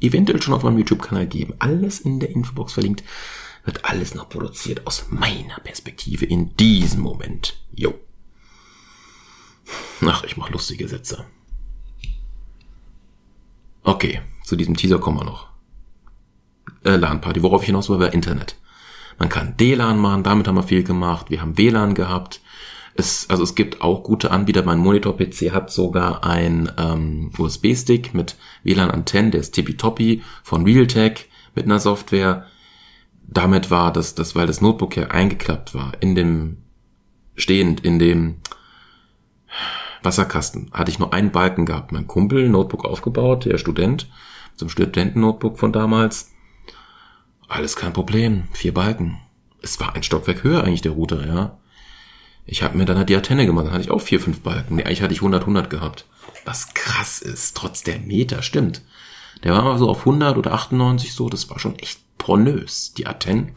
[0.00, 1.54] eventuell schon auf meinem YouTube-Kanal geben.
[1.58, 3.02] Alles in der Infobox verlinkt.
[3.64, 7.58] Wird alles noch produziert aus meiner Perspektive in diesem Moment.
[7.74, 7.94] Jo.
[10.06, 11.26] Ach, ich mache lustige Sätze.
[13.82, 15.48] Okay, zu diesem Teaser kommen wir noch.
[16.84, 18.56] Äh, LAN-Party, worauf ich hinaus will, war Internet.
[19.18, 21.30] Man kann DLAN machen, damit haben wir viel gemacht.
[21.30, 22.40] Wir haben WLAN gehabt
[22.98, 24.64] es, also es gibt auch gute Anbieter.
[24.64, 31.66] Mein Monitor-PC hat sogar ein ähm, USB-Stick mit WLAN-Antennen, der ist tippitoppi von Realtek mit
[31.66, 32.46] einer Software.
[33.22, 36.56] Damit war das, das, weil das Notebook ja eingeklappt war, in dem,
[37.36, 38.38] stehend in dem
[40.02, 41.92] Wasserkasten, hatte ich nur einen Balken gehabt.
[41.92, 44.08] Mein Kumpel, Notebook aufgebaut, der Student,
[44.56, 46.32] zum Studenten-Notebook von damals.
[47.46, 49.18] Alles kein Problem, vier Balken.
[49.62, 51.58] Es war ein Stockwerk höher eigentlich der Router, ja.
[52.50, 54.76] Ich habe mir dann halt die Antenne gemacht, dann hatte ich auch vier, fünf Balken.
[54.76, 56.06] Nee, eigentlich hatte ich 100, 100 gehabt.
[56.46, 58.80] Was krass ist, trotz der Meter, stimmt.
[59.44, 62.94] Der war mal so auf 100 oder 98 so, das war schon echt pornös.
[62.94, 63.52] Die Antennen,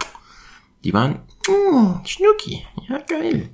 [0.84, 3.50] die waren mm, schnucki, ja geil.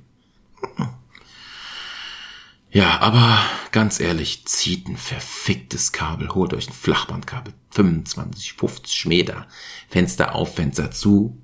[2.70, 3.38] Ja, aber
[3.70, 9.46] ganz ehrlich, zieht ein verficktes Kabel, holt euch ein Flachbandkabel, 25, 50 Meter,
[9.88, 11.40] Fenster auf, Fenster zu,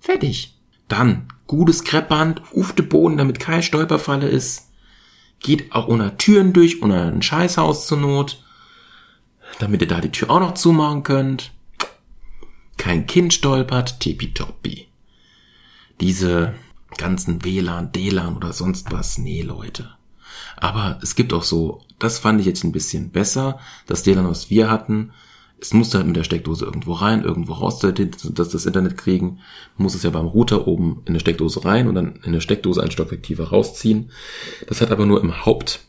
[0.00, 0.58] fertig.
[0.88, 4.68] Dann gutes Kreppband, ufte Boden, damit kein Stolperfalle ist.
[5.40, 8.44] Geht auch ohne Türen durch, ohne ein Scheißhaus zur Not.
[9.58, 11.52] Damit ihr da die Tür auch noch zumachen könnt.
[12.76, 14.86] Kein Kind stolpert, tippitoppi.
[16.00, 16.54] Diese
[16.96, 19.90] ganzen WLAN, DLAN oder sonst was, nee, Leute.
[20.56, 24.50] Aber es gibt auch so, das fand ich jetzt ein bisschen besser, das WLAN, was
[24.50, 25.12] wir hatten,
[25.60, 29.40] es musste halt mit der Steckdose irgendwo rein, irgendwo raus, dass das Internet kriegen,
[29.76, 32.82] muss es ja beim Router oben in eine Steckdose rein und dann in eine Steckdose
[32.82, 34.10] ein Stockwerk tiefer rausziehen.
[34.66, 35.80] Das hat aber nur im Haupt,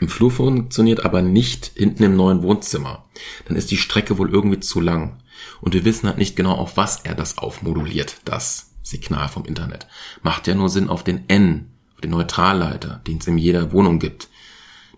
[0.00, 3.04] im Flur funktioniert, aber nicht hinten im neuen Wohnzimmer.
[3.46, 5.22] Dann ist die Strecke wohl irgendwie zu lang.
[5.60, 9.86] Und wir wissen halt nicht genau, auf was er das aufmoduliert, das Signal vom Internet.
[10.22, 13.98] Macht ja nur Sinn auf den N, auf den Neutralleiter, den es in jeder Wohnung
[13.98, 14.28] gibt,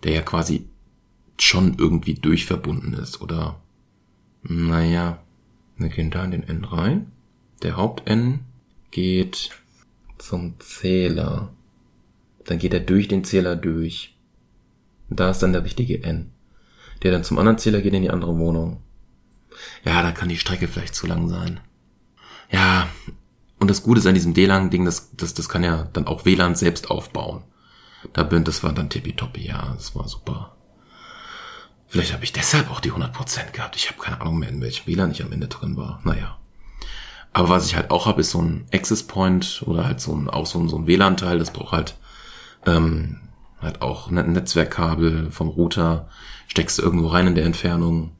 [0.02, 0.68] der ja quasi
[1.38, 3.60] schon irgendwie durchverbunden ist, oder?
[4.42, 5.22] Naja,
[5.76, 7.12] wir gehen da in den N rein.
[7.62, 8.40] Der Haupt-N
[8.90, 9.50] geht
[10.18, 11.52] zum Zähler.
[12.44, 14.16] Dann geht er durch den Zähler durch.
[15.08, 16.30] da ist dann der richtige N.
[17.02, 18.82] Der dann zum anderen Zähler geht in die andere Wohnung.
[19.84, 21.60] Ja, da kann die Strecke vielleicht zu lang sein.
[22.50, 22.88] Ja,
[23.58, 26.54] und das Gute ist an diesem WLAN-Ding, das, das, das kann ja dann auch WLAN
[26.54, 27.42] selbst aufbauen.
[28.12, 30.55] Da bin, das war dann tippitoppi, ja, das war super.
[31.96, 33.74] Vielleicht habe ich deshalb auch die 100% gehabt.
[33.74, 35.98] Ich habe keine Ahnung mehr, in welchem WLAN ich am Ende drin war.
[36.04, 36.36] Naja.
[37.32, 40.28] Aber was ich halt auch habe, ist so ein Access Point oder halt so ein,
[40.28, 41.38] auch so ein, so ein WLAN-Teil.
[41.38, 41.96] Das braucht halt,
[42.66, 43.20] ähm,
[43.62, 46.10] halt auch ein Netzwerkkabel vom Router.
[46.48, 48.12] Steckst du irgendwo rein in der Entfernung.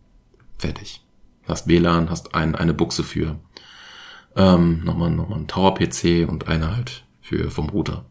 [0.57, 1.03] Fertig.
[1.47, 3.39] Hast WLAN, hast ein, eine Buchse für.
[4.37, 8.07] Ähm, nochmal, nochmal ein Tower-PC und eine halt für vom Router.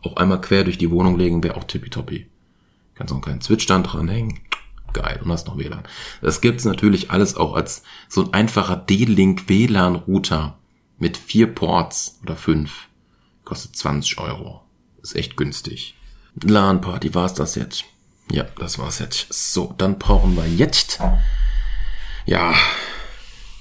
[0.00, 2.30] Auch einmal quer durch die Wohnung legen wäre auch tippitoppi.
[2.94, 4.40] Kannst auch einen kleinen Switchstand dranhängen
[4.96, 5.84] geil und hast noch WLAN.
[6.22, 10.58] Das gibt's natürlich alles auch als so ein einfacher D-Link WLAN-Router
[10.98, 12.88] mit vier Ports oder fünf.
[13.44, 14.62] Kostet 20 Euro.
[15.02, 15.94] Ist echt günstig.
[16.42, 17.84] LAN-Party war's das jetzt.
[18.30, 19.32] Ja, das war's jetzt.
[19.32, 20.98] So, dann brauchen wir jetzt.
[22.24, 22.54] Ja,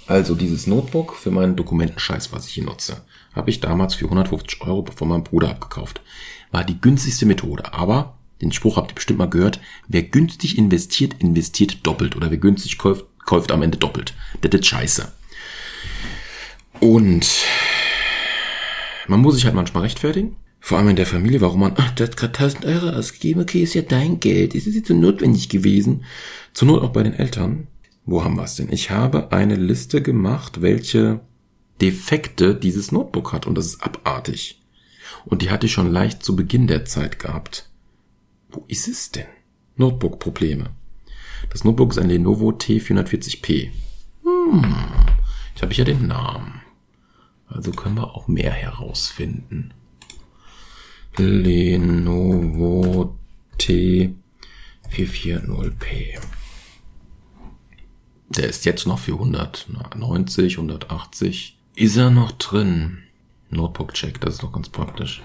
[0.08, 3.02] also dieses Notebook für meinen Dokumentenscheiß, was ich hier nutze,
[3.34, 6.02] habe ich damals für 150 Euro von meinem Bruder abgekauft.
[6.52, 9.60] War die günstigste Methode, aber den Spruch habt ihr bestimmt mal gehört.
[9.88, 12.16] Wer günstig investiert, investiert doppelt.
[12.16, 14.14] Oder wer günstig kauft, kauft am Ende doppelt.
[14.42, 15.12] Das ist scheiße.
[16.80, 17.28] Und
[19.08, 20.36] man muss sich halt manchmal rechtfertigen.
[20.60, 23.62] Vor allem in der Familie, warum man, ach, das hat gerade 1000 Euro ausgegeben, okay,
[23.62, 26.04] ist ja dein Geld, ist es jetzt so notwendig gewesen.
[26.54, 27.68] Zur Not auch bei den Eltern.
[28.06, 28.72] Wo haben wir es denn?
[28.72, 31.22] Ich habe eine Liste gemacht, welche
[31.82, 34.62] Defekte dieses Notebook hat und das ist abartig.
[35.26, 37.70] Und die hatte ich schon leicht zu Beginn der Zeit gehabt.
[38.56, 39.28] Wo ist es denn?
[39.76, 40.70] Notebook-Probleme.
[41.50, 43.72] Das Notebook ist ein Lenovo T440p.
[44.24, 44.76] Hm,
[45.50, 46.62] jetzt habe ich ja den Namen.
[47.50, 49.74] Also können wir auch mehr herausfinden.
[51.18, 53.18] Lenovo
[53.60, 56.18] T440p.
[58.30, 61.58] Der ist jetzt noch für 190, 180.
[61.76, 63.00] Ist er noch drin?
[63.50, 65.22] Notebook-Check, das ist doch ganz praktisch.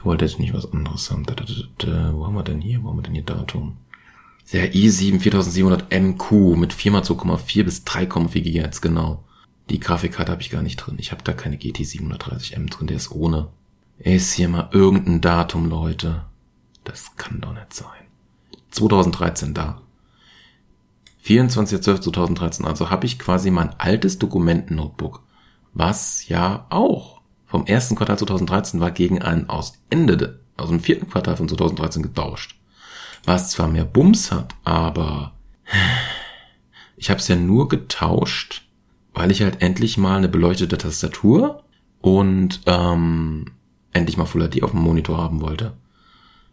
[0.00, 1.26] Ich wollte jetzt nicht was anderes haben.
[1.26, 1.44] Da, da,
[1.76, 2.82] da, wo haben wir denn hier?
[2.82, 3.76] Wo haben wir denn hier Datum?
[4.50, 9.22] Der i7 4700MQ mit 4x2,4 bis 3,4 GHz, genau.
[9.68, 10.96] Die Grafikkarte habe ich gar nicht drin.
[10.98, 13.48] Ich habe da keine GT 730M drin, der ist ohne.
[13.98, 16.24] Ist hier mal irgendein Datum, Leute.
[16.84, 18.06] Das kann doch nicht sein.
[18.70, 19.82] 2013 da.
[21.26, 25.22] 24.12.2013, also habe ich quasi mein altes Dokumenten-Notebook,
[25.74, 27.19] was ja auch
[27.50, 32.02] vom ersten Quartal 2013 war gegen ein aus Ende, aus dem vierten Quartal von 2013
[32.02, 32.56] getauscht.
[33.24, 35.32] Was zwar mehr Bums hat, aber
[36.96, 38.68] ich habe es ja nur getauscht,
[39.12, 41.64] weil ich halt endlich mal eine beleuchtete Tastatur
[42.00, 43.46] und ähm,
[43.92, 45.72] endlich mal Full HD auf dem Monitor haben wollte.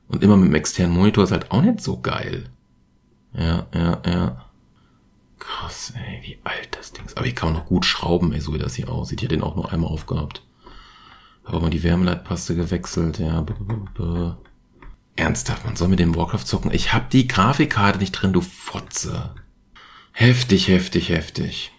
[0.08, 2.50] Und immer mit dem externen Monitor ist halt auch nicht so geil.
[3.34, 4.46] Ja, ja, ja.
[5.38, 7.18] Krass, ey, wie alt das Ding ist.
[7.18, 9.20] Aber ich kann noch gut schrauben, ey, so wie das hier aussieht.
[9.20, 10.42] Ich hätte den auch nur einmal aufgehabt.
[11.48, 13.42] Aber mal die Wärmeleitpaste gewechselt, ja.
[13.42, 14.36] B -b -b
[15.16, 16.72] Ernsthaft, man soll mit dem Warcraft zocken.
[16.72, 19.34] Ich hab die Grafikkarte nicht drin, du Fotze.
[20.12, 21.72] Heftig, heftig, heftig.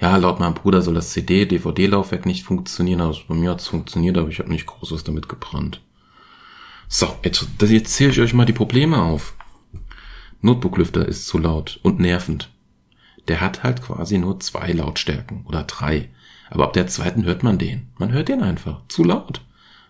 [0.00, 3.00] Ja, laut meinem Bruder soll das CD-DVD-Laufwerk nicht funktionieren.
[3.00, 5.80] Also bei mir hat's funktioniert, aber ich habe nicht großes damit gebrannt.
[6.88, 9.34] So, jetzt, jetzt zähle ich euch mal die Probleme auf.
[10.42, 12.50] Notebook-Lüfter ist zu laut und nervend.
[13.28, 16.10] Der hat halt quasi nur zwei Lautstärken oder drei.
[16.50, 17.88] Aber ab der zweiten hört man den.
[17.98, 18.82] Man hört den einfach.
[18.88, 19.40] Zu laut.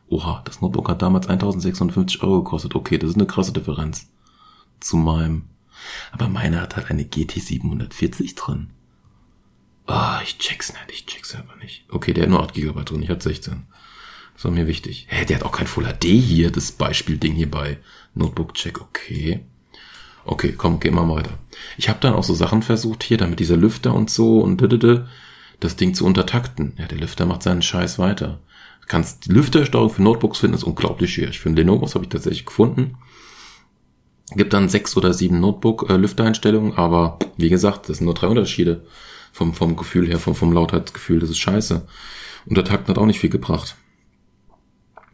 [0.09, 2.75] Oha, das Notebook hat damals 1650 Euro gekostet.
[2.75, 4.11] Okay, das ist eine krasse Differenz.
[4.81, 5.49] Zu meinem.
[6.13, 8.71] Aber meiner hat halt eine GT 740 drin.
[9.87, 11.85] Ah, oh, ich check's nicht, ich check's einfach nicht.
[11.91, 13.67] Okay, der hat nur 8 GB drin, ich hatte 16.
[14.35, 15.07] Das war mir wichtig.
[15.11, 17.79] Hä, der hat auch kein Full HD hier, das Beispielding hier bei
[18.15, 18.81] Notebook Check.
[18.81, 19.45] Okay.
[20.25, 21.39] Okay, komm, gehen wir mal weiter.
[21.77, 24.57] Ich habe dann auch so Sachen versucht hier, damit dieser Lüfter und so und
[25.65, 26.75] das Ding zu untertakten.
[26.77, 28.41] Ja, der Lüfter macht seinen Scheiß weiter.
[28.87, 31.41] Kannst die Lüftersteuerung für Notebooks finden, ist unglaublich schwierig.
[31.41, 32.99] Für ein Lenovo habe ich tatsächlich gefunden.
[34.33, 38.85] Gibt dann sechs oder sieben Notebook-Lüftereinstellungen, äh, aber wie gesagt, das sind nur drei Unterschiede
[39.33, 41.21] vom, vom Gefühl her, vom, vom Lautheitsgefühl.
[41.21, 41.87] Das ist scheiße.
[42.65, 43.77] Takt hat auch nicht viel gebracht.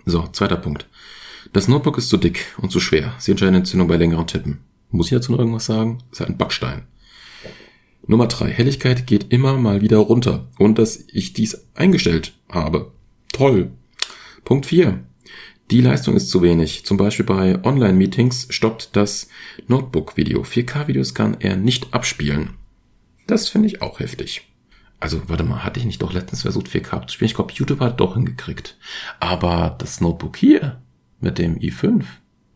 [0.05, 0.89] So, zweiter Punkt.
[1.53, 3.15] Das Notebook ist zu dick und zu schwer.
[3.19, 4.59] Sie entscheiden Entzündung bei längeren Tippen.
[4.91, 5.99] Muss ich dazu noch irgendwas sagen?
[6.11, 6.87] ist halt ein Backstein.
[8.07, 8.51] Nummer drei.
[8.51, 10.49] Helligkeit geht immer mal wieder runter.
[10.59, 12.93] Und dass ich dies eingestellt habe.
[13.33, 13.71] Toll.
[14.45, 15.05] Punkt vier.
[15.71, 16.85] Die Leistung ist zu wenig.
[16.85, 19.29] Zum Beispiel bei Online-Meetings stoppt das
[19.69, 20.43] Notebook-Video.
[20.43, 22.55] 4K-Videos kann er nicht abspielen.
[23.29, 24.49] Das finde ich auch heftig.
[24.99, 27.29] Also, warte mal, hatte ich nicht doch letztens versucht, 4K abzuspielen?
[27.29, 28.77] Ich glaube, YouTube hat doch hingekriegt.
[29.21, 30.83] Aber das Notebook hier
[31.21, 32.03] mit dem i5,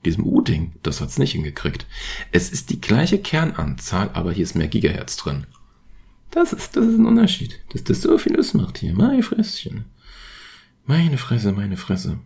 [0.04, 1.86] diesem U-Ding, das hat's nicht hingekriegt.
[2.32, 5.46] Es ist die gleiche Kernanzahl, aber hier ist mehr Gigahertz drin.
[6.30, 7.60] Das ist, das ist ein Unterschied.
[7.72, 8.94] Dass das so viel macht hier.
[8.94, 9.84] Meine Fresschen.
[10.84, 12.18] Meine Fresse, meine Fresse.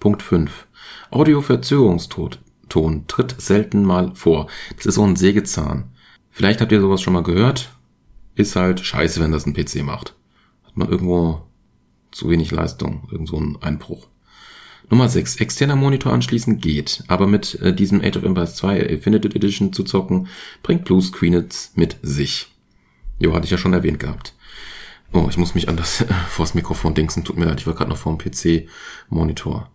[0.00, 0.66] Punkt 5.
[1.10, 4.48] Audioverzögerungston tritt selten mal vor.
[4.76, 5.92] Das ist so ein Sägezahn.
[6.30, 7.70] Vielleicht habt ihr sowas schon mal gehört.
[8.34, 10.16] Ist halt scheiße, wenn das ein PC macht.
[10.64, 11.46] Hat man irgendwo
[12.10, 14.08] zu wenig Leistung, irgend so ein Einbruch.
[14.90, 15.36] Nummer 6.
[15.36, 19.84] Externer Monitor anschließen geht, aber mit äh, diesem Age of Empires 2 Infinite Edition zu
[19.84, 20.28] zocken,
[20.62, 22.48] bringt Blue Screenets mit sich.
[23.18, 24.34] Jo, hatte ich ja schon erwähnt gehabt.
[25.12, 27.24] Oh, ich muss mich an das äh, vors Mikrofon dingsen.
[27.24, 29.70] Tut mir leid, ich war gerade noch vor dem PC-Monitor.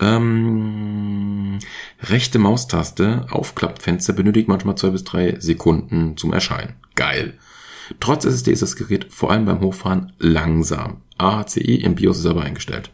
[0.00, 1.58] Ähm,
[2.02, 6.74] rechte Maustaste, Aufklappfenster benötigt manchmal zwei bis drei Sekunden zum Erscheinen.
[6.96, 7.38] Geil.
[8.00, 11.02] Trotz SSD ist das Gerät vor allem beim Hochfahren langsam.
[11.18, 12.90] AHCE im BIOS ist aber eingestellt.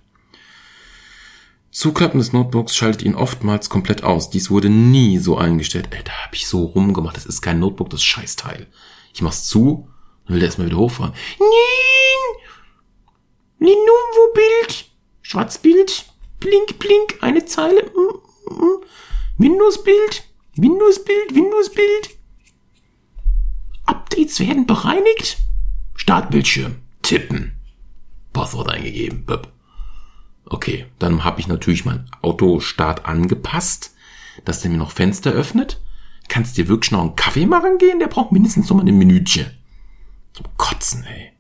[1.71, 4.29] Zuklappen des Notebooks schaltet ihn oftmals komplett aus.
[4.31, 5.89] Dies wurde nie so eingestellt.
[5.93, 7.17] Ey, da hab ich so rumgemacht.
[7.17, 8.67] Das ist kein Notebook, das Scheißteil.
[9.15, 9.89] Ich mach's zu
[10.27, 11.15] und will erstmal wieder hochfahren.
[11.39, 12.49] Nein!
[13.61, 14.91] Lenovo-Bild.
[15.23, 16.07] Schwarzbild.
[16.41, 17.19] Blink, blink.
[17.21, 17.85] Eine Zeile.
[17.85, 18.65] Mm, mm.
[18.65, 18.85] mm.
[19.39, 20.25] Windows-Bild.
[20.57, 21.35] Windows-Bild.
[21.35, 22.17] Windows-Bild.
[23.87, 25.39] Updates werden bereinigt.
[25.95, 26.77] Startbildschirm.
[27.03, 27.53] Tippen.
[28.33, 29.25] Passwort eingegeben.
[29.25, 29.53] Böp.
[30.51, 33.95] Okay, dann habe ich natürlich mein Autostart angepasst,
[34.45, 35.81] dass der mir noch Fenster öffnet.
[36.29, 38.01] Kannst dir wirklich noch einen Kaffee machen gehen?
[38.01, 39.47] Der braucht mindestens noch mal ein Minütchen.
[40.33, 41.33] Zum Kotzen, ey.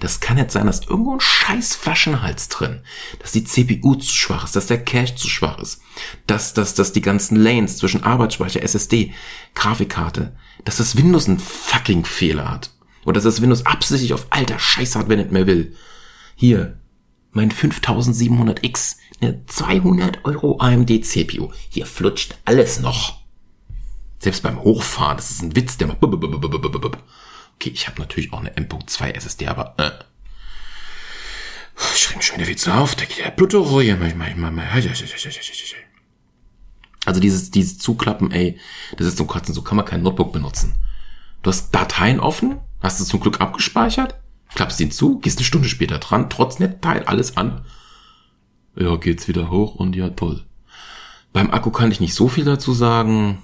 [0.00, 2.82] Das kann jetzt sein, dass irgendwo ein scheiß Flaschenhals drin,
[3.20, 5.80] dass die CPU zu schwach ist, dass der Cache zu schwach ist,
[6.26, 9.12] dass, dass, dass die ganzen Lanes zwischen Arbeitsspeicher, SSD,
[9.54, 12.70] Grafikkarte, dass das Windows einen fucking Fehler hat.
[13.04, 15.76] Oder dass das Windows absichtlich auf alter Scheiße hat, wenn es mehr will.
[16.36, 16.78] Hier,
[17.32, 21.50] mein 5700X, eine 200 Euro AMD CPU.
[21.70, 23.20] Hier flutscht alles noch.
[24.18, 25.98] Selbst beim Hochfahren, das ist ein Witz, der macht.
[26.02, 29.90] Okay, ich habe natürlich auch eine M.2 SSD, aber äh.
[31.94, 33.98] Ich schreibe schon wieder viel zu auf, der geht der Blutdruck hier.
[37.04, 38.60] Also dieses, dieses Zuklappen, ey,
[38.96, 40.76] das ist zum Kotzen, so kann man kein Notebook benutzen.
[41.42, 44.21] Du hast Dateien offen, hast du zum Glück abgespeichert,
[44.54, 47.64] klappst ihn zu, gehst eine Stunde später dran, trotz Netzteil, alles an.
[48.76, 50.44] Ja, geht's wieder hoch und ja, toll.
[51.32, 53.42] Beim Akku kann ich nicht so viel dazu sagen.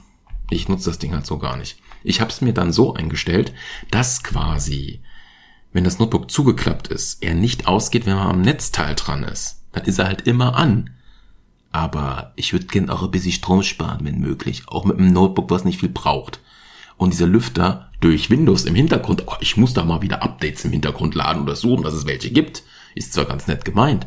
[0.50, 1.78] Ich nutze das Ding halt so gar nicht.
[2.02, 3.52] Ich habe es mir dann so eingestellt,
[3.90, 5.00] dass quasi,
[5.72, 9.62] wenn das Notebook zugeklappt ist, er nicht ausgeht, wenn man am Netzteil dran ist.
[9.72, 10.90] Dann ist er halt immer an.
[11.70, 14.62] Aber ich würde gern auch ein bisschen Strom sparen, wenn möglich.
[14.68, 16.40] Auch mit einem Notebook, was nicht viel braucht.
[16.96, 20.72] Und dieser Lüfter durch Windows im Hintergrund, oh, ich muss da mal wieder Updates im
[20.72, 22.62] Hintergrund laden oder suchen, dass es welche gibt.
[22.94, 24.06] Ist zwar ganz nett gemeint.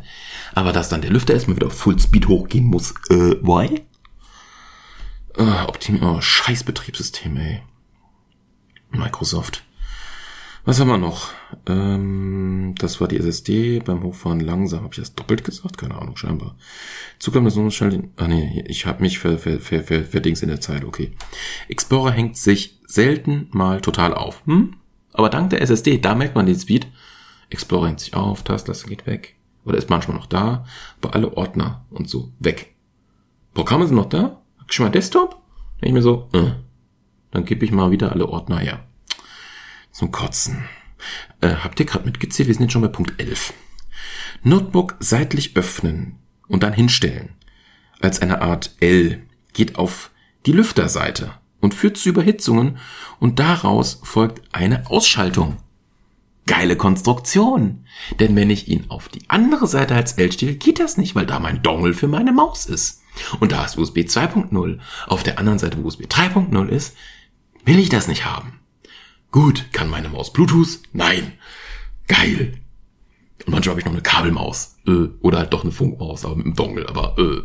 [0.54, 3.82] Aber dass dann der Lüfter erstmal wieder auf Fullspeed hochgehen muss, äh, why?
[5.38, 7.62] Äh, Optim oh, scheiß Betriebssystem, ey.
[8.92, 9.64] Microsoft.
[10.64, 11.30] Was haben wir noch?
[11.66, 14.84] Ähm, das war die SSD beim Hochfahren langsam.
[14.84, 15.78] Habe ich das doppelt gesagt?
[15.80, 16.56] Keine Ahnung, scheinbar.
[17.18, 18.12] Zugang des Umschalten.
[18.18, 20.84] Ah nee, ich habe mich ver, ver, ver, ver, verdings in der Zeit.
[20.84, 21.14] Okay.
[21.68, 24.42] Explorer hängt sich selten mal total auf.
[24.46, 24.76] Hm?
[25.14, 26.88] Aber dank der SSD, da merkt man den Speed.
[27.50, 29.36] Explorer hängt sich auf, Taskleiste geht weg.
[29.66, 30.66] Oder ist manchmal noch da,
[31.02, 32.76] aber alle Ordner und so weg.
[33.54, 34.42] Programme sind noch da?
[34.68, 35.42] Schon mal Desktop?
[35.76, 36.52] Denke ich mir so, äh.
[37.32, 38.86] dann gebe ich mal wieder alle Ordner her.
[39.92, 40.64] Zum Kotzen.
[41.42, 42.48] Äh, habt ihr gerade mitgezählt?
[42.48, 43.54] Wir sind jetzt schon bei Punkt 11.
[44.44, 47.36] Notebook seitlich öffnen und dann hinstellen.
[48.00, 49.22] Als eine Art L
[49.54, 50.12] geht auf
[50.46, 52.78] die Lüfterseite und führt zu Überhitzungen
[53.20, 55.58] und daraus folgt eine Ausschaltung.
[56.48, 57.86] Geile Konstruktion.
[58.20, 61.26] Denn wenn ich ihn auf die andere Seite als L stelle, geht das nicht, weil
[61.26, 63.02] da mein Dongle für meine Maus ist.
[63.40, 64.80] Und da ist USB 2.0.
[65.08, 66.98] Auf der anderen Seite, wo USB 3.0 ist,
[67.64, 68.60] will ich das nicht haben.
[69.32, 70.80] Gut, kann meine Maus Bluetooth?
[70.92, 71.34] Nein.
[72.08, 72.54] Geil.
[73.46, 74.78] Und manchmal habe ich noch eine Kabelmaus.
[74.88, 76.90] Äh, oder halt doch eine Funkmaus, aber mit dem Dongle.
[76.90, 77.44] Aber äh,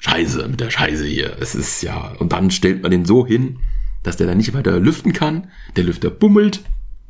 [0.00, 1.36] Scheiße, mit der Scheiße hier.
[1.40, 2.12] Es ist ja.
[2.18, 3.58] Und dann stellt man den so hin,
[4.02, 5.50] dass der dann nicht weiter lüften kann.
[5.76, 6.62] Der Lüfter bummelt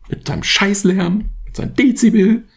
[0.09, 2.49] mit seinem Scheißlärm, mit seinem Dezibel.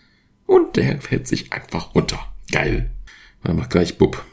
[0.47, 2.19] Und der fällt sich einfach runter.
[2.51, 2.91] Geil.
[3.43, 4.25] Dann macht gleich Bub.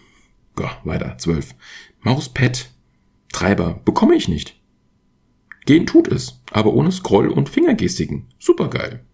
[0.59, 1.19] Ja, weiter.
[1.19, 1.55] Zwölf.
[2.01, 2.71] Mauspad.
[3.31, 3.81] Treiber.
[3.85, 4.57] Bekomme ich nicht.
[5.67, 8.27] Gehen tut es, aber ohne Scroll- und Fingergestiken.
[8.39, 9.05] Supergeil.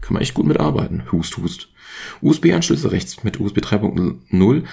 [0.00, 1.10] Kann man echt gut mitarbeiten.
[1.10, 1.68] Hust, hust.
[2.20, 4.64] USB-Anschlüsse rechts mit USB 3.0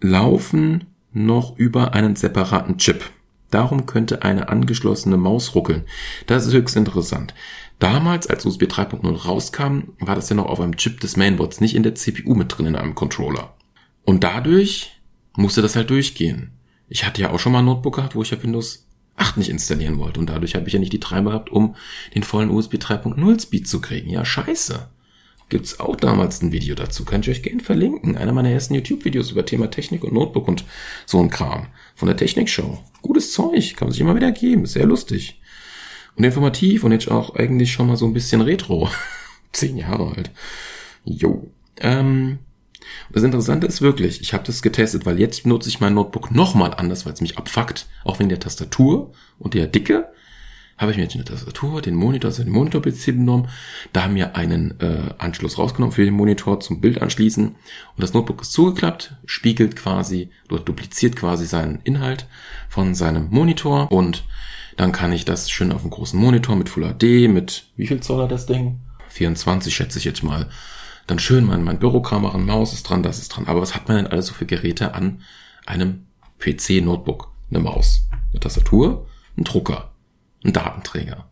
[0.00, 3.04] laufen noch über einen separaten Chip.
[3.50, 5.84] Darum könnte eine angeschlossene Maus ruckeln.
[6.26, 7.34] Das ist höchst interessant.
[7.80, 11.74] Damals, als USB 3.0 rauskam, war das ja noch auf einem Chip des Mainboards, nicht
[11.74, 13.54] in der CPU mit drin in einem Controller.
[14.04, 15.00] Und dadurch
[15.34, 16.52] musste das halt durchgehen.
[16.88, 18.86] Ich hatte ja auch schon mal ein Notebook gehabt, wo ich ja Windows
[19.16, 20.20] 8 nicht installieren wollte.
[20.20, 21.74] Und dadurch habe ich ja nicht die Treiber gehabt, um
[22.14, 24.10] den vollen USB 3.0 Speed zu kriegen.
[24.10, 24.88] Ja, scheiße.
[25.50, 27.04] Gibt's auch damals ein Video dazu.
[27.04, 28.16] Kann ich euch gerne verlinken.
[28.16, 30.64] Einer meiner ersten YouTube-Videos über Thema Technik und Notebook und
[31.06, 31.66] so ein Kram.
[31.96, 32.78] Von der Technikshow.
[33.02, 33.76] Gutes Zeug.
[33.76, 34.64] Kann man sich immer wieder geben.
[34.64, 35.40] Sehr lustig.
[36.14, 38.88] Und informativ und jetzt auch eigentlich schon mal so ein bisschen retro.
[39.52, 40.30] Zehn Jahre alt.
[41.04, 41.50] Jo.
[41.80, 42.38] Ähm,
[43.10, 46.74] das Interessante ist wirklich, ich habe das getestet, weil jetzt nutze ich mein Notebook nochmal
[46.74, 50.12] anders, weil es mich abfuckt, auch wegen der Tastatur und der Dicke.
[50.80, 53.48] Habe ich mir jetzt eine Tastatur, den Monitor, also den Monitor-PC genommen,
[53.92, 57.54] da haben wir einen äh, Anschluss rausgenommen für den Monitor zum Bild anschließen und
[57.98, 62.26] das Notebook ist zugeklappt, spiegelt quasi oder dupliziert quasi seinen Inhalt
[62.70, 64.24] von seinem Monitor und
[64.78, 68.00] dann kann ich das schön auf einem großen Monitor mit Full HD, mit wie viel
[68.00, 68.80] Zoll hat das Ding?
[69.10, 70.48] 24 schätze ich jetzt mal
[71.06, 73.48] dann schön mein, mein Bürokram machen, Maus ist dran, das ist dran.
[73.48, 75.20] Aber was hat man denn alles so für Geräte an
[75.66, 76.06] einem
[76.38, 77.28] PC-Notebook?
[77.50, 79.06] Eine Maus, eine Tastatur,
[79.36, 79.89] ein Drucker,
[80.44, 81.30] ein Datenträger.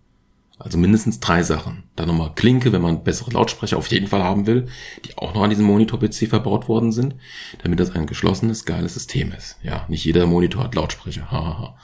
[0.58, 1.84] Also mindestens drei Sachen.
[1.94, 4.66] Dann nochmal Klinke, wenn man bessere Lautsprecher auf jeden Fall haben will,
[5.04, 7.14] die auch noch an diesem Monitor-PC verbaut worden sind,
[7.62, 9.56] damit das ein geschlossenes, geiles System ist.
[9.62, 11.30] Ja, nicht jeder Monitor hat Lautsprecher.
[11.30, 11.76] Hahaha.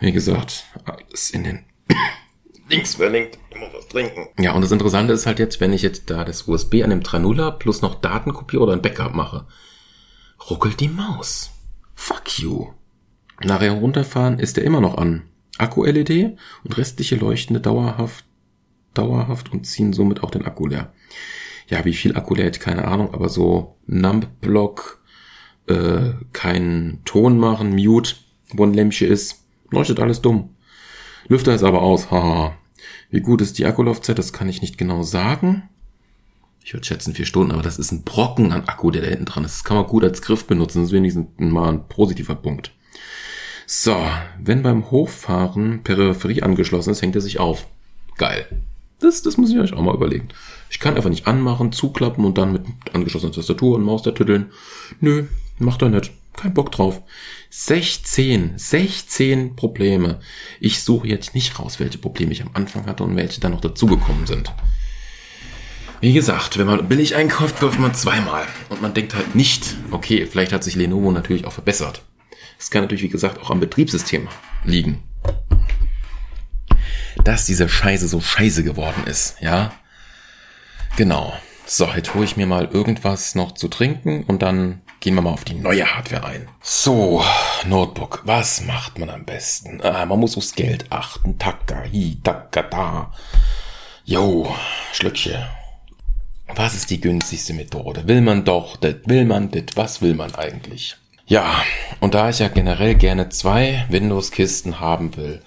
[0.00, 1.64] Wie gesagt, alles in den
[2.68, 3.38] Links verlinkt.
[3.54, 4.28] Muss was trinken.
[4.38, 7.02] Ja, und das Interessante ist halt jetzt, wenn ich jetzt da das USB an dem
[7.02, 9.46] 3.0er plus noch Daten kopiere oder ein Backup mache,
[10.50, 11.50] ruckelt die Maus.
[11.94, 12.72] Fuck you.
[13.42, 15.22] Nachher runterfahren ist er immer noch an.
[15.58, 18.24] Akku-LED und restliche leuchtende dauerhaft,
[18.92, 20.92] dauerhaft und ziehen somit auch den Akku leer.
[21.68, 25.00] Ja, wie viel Akku lädt, keine Ahnung, aber so Numb-Block,
[25.66, 28.16] äh, keinen Ton machen, Mute,
[28.52, 30.50] wo ein Lämpchen ist, leuchtet alles dumm.
[31.28, 32.56] Lüfter ist aber aus, haha.
[33.10, 35.68] Wie gut ist die Akkulaufzeit, das kann ich nicht genau sagen.
[36.62, 39.26] Ich würde schätzen vier Stunden, aber das ist ein Brocken an Akku, der da hinten
[39.26, 39.56] dran ist.
[39.56, 42.73] Das kann man gut als Griff benutzen, das ist wenigstens mal ein positiver Punkt.
[43.66, 43.96] So,
[44.38, 47.66] wenn beim Hochfahren Peripherie angeschlossen ist, hängt er sich auf.
[48.16, 48.46] Geil.
[49.00, 50.28] Das, das muss ich euch auch mal überlegen.
[50.70, 54.50] Ich kann einfach nicht anmachen, zuklappen und dann mit angeschlossener Tastatur und Maus da tütteln.
[55.00, 55.24] Nö,
[55.58, 56.12] macht er nicht.
[56.36, 57.00] Kein Bock drauf.
[57.50, 60.20] 16, 16 Probleme.
[60.58, 63.60] Ich suche jetzt nicht raus, welche Probleme ich am Anfang hatte und welche dann noch
[63.60, 64.52] dazugekommen sind.
[66.00, 68.44] Wie gesagt, wenn man billig einkauft, kauft man zweimal.
[68.68, 72.02] Und man denkt halt nicht, okay, vielleicht hat sich Lenovo natürlich auch verbessert.
[72.58, 74.28] Es kann natürlich, wie gesagt, auch am Betriebssystem
[74.64, 75.02] liegen.
[77.22, 79.72] Dass diese Scheiße so scheiße geworden ist, ja.
[80.96, 81.32] Genau.
[81.66, 85.32] So, jetzt hole ich mir mal irgendwas noch zu trinken und dann gehen wir mal
[85.32, 86.48] auf die neue Hardware ein.
[86.60, 87.24] So,
[87.66, 88.22] Notebook.
[88.24, 89.80] Was macht man am besten?
[89.82, 91.38] Ah, man muss aufs Geld achten.
[91.38, 93.12] Taka, hi, taka, da.
[94.04, 94.54] Jo,
[94.92, 95.42] Schlückchen.
[96.54, 98.06] Was ist die günstigste Methode?
[98.06, 100.96] Will man doch, das will man das, was will man eigentlich?
[101.26, 101.64] Ja,
[102.00, 105.40] und da ich ja generell gerne zwei Windows-Kisten haben will,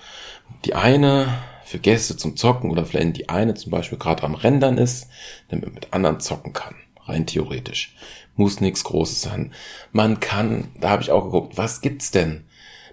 [0.66, 1.28] die eine
[1.66, 5.08] für Gäste zum Zocken oder vielleicht die eine zum Beispiel gerade am Rendern ist,
[5.50, 6.76] damit man mit anderen zocken kann.
[7.06, 7.96] Rein theoretisch.
[8.36, 9.54] Muss nichts Großes sein.
[9.92, 12.46] Man kann, da habe ich auch geguckt, was gibt's denn?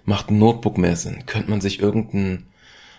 [0.03, 1.25] Macht ein Notebook mehr Sinn?
[1.25, 2.45] Könnte man sich irgendein,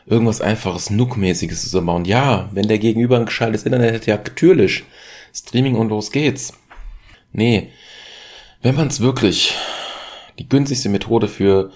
[0.04, 2.04] irgendwas einfaches Nook-mäßiges zusammenbauen?
[2.04, 4.84] Ja, wenn der Gegenüber ein gescheites Internet hätte, ja, natürlich.
[5.32, 6.54] Streaming und los geht's.
[7.32, 7.70] Nee,
[8.66, 9.54] wenn man es wirklich
[10.40, 11.70] die günstigste Methode für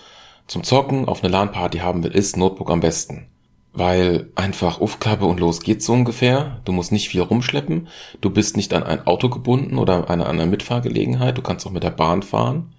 [0.49, 3.29] zum Zocken auf eine LAN-Party haben will, ist Notebook am besten
[3.73, 6.61] weil einfach Aufklappe und los geht's so ungefähr.
[6.65, 7.87] Du musst nicht viel rumschleppen.
[8.21, 11.39] Du bist nicht an ein Auto gebunden oder an eine Mitfahrgelegenheit.
[11.39, 12.73] Du kannst auch mit der Bahn fahren.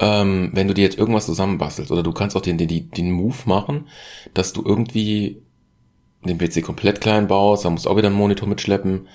[0.00, 3.36] Ähm, wenn du dir jetzt irgendwas zusammenbastelst oder du kannst auch den, den, den Move
[3.44, 3.86] machen,
[4.34, 5.42] dass du irgendwie
[6.24, 9.06] den PC komplett klein baust, dann musst du auch wieder einen Monitor mitschleppen.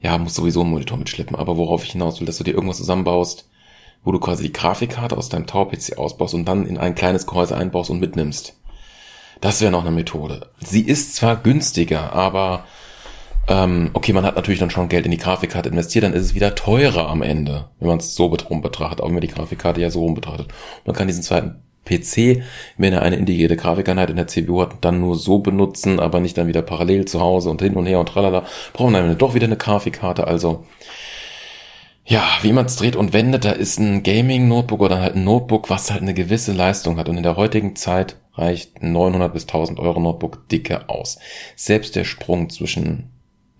[0.00, 1.36] Ja, musst sowieso einen Monitor mitschleppen.
[1.36, 3.48] Aber worauf ich hinaus will, dass du dir irgendwas zusammenbaust,
[4.02, 7.56] wo du quasi die Grafikkarte aus deinem Tower-PC ausbaust und dann in ein kleines Gehäuse
[7.56, 8.54] einbaust und mitnimmst
[9.40, 10.48] das wäre noch eine Methode.
[10.58, 12.64] Sie ist zwar günstiger, aber
[13.48, 16.34] Ähm, okay, man hat natürlich dann schon Geld in die Grafikkarte investiert, dann ist es
[16.34, 19.80] wieder teurer am Ende, wenn man es so rum betrachtet, auch wenn man die Grafikkarte
[19.80, 20.48] ja so rum betrachtet.
[20.84, 22.42] Man kann diesen zweiten PC,
[22.76, 26.36] wenn er eine integrierte Grafikeinheit in der CPU hat, dann nur so benutzen, aber nicht
[26.38, 28.44] dann wieder parallel zu Hause und hin und her und tralala.
[28.72, 30.64] Brauchen dann doch wieder eine Grafikkarte, also
[32.04, 35.70] ja, wie man es dreht und wendet, da ist ein Gaming-Notebook oder halt ein Notebook,
[35.70, 37.08] was halt eine gewisse Leistung hat.
[37.08, 41.18] Und in der heutigen Zeit reicht 900 bis 1000 Euro Notebook dicke aus.
[41.54, 43.10] Selbst der Sprung zwischen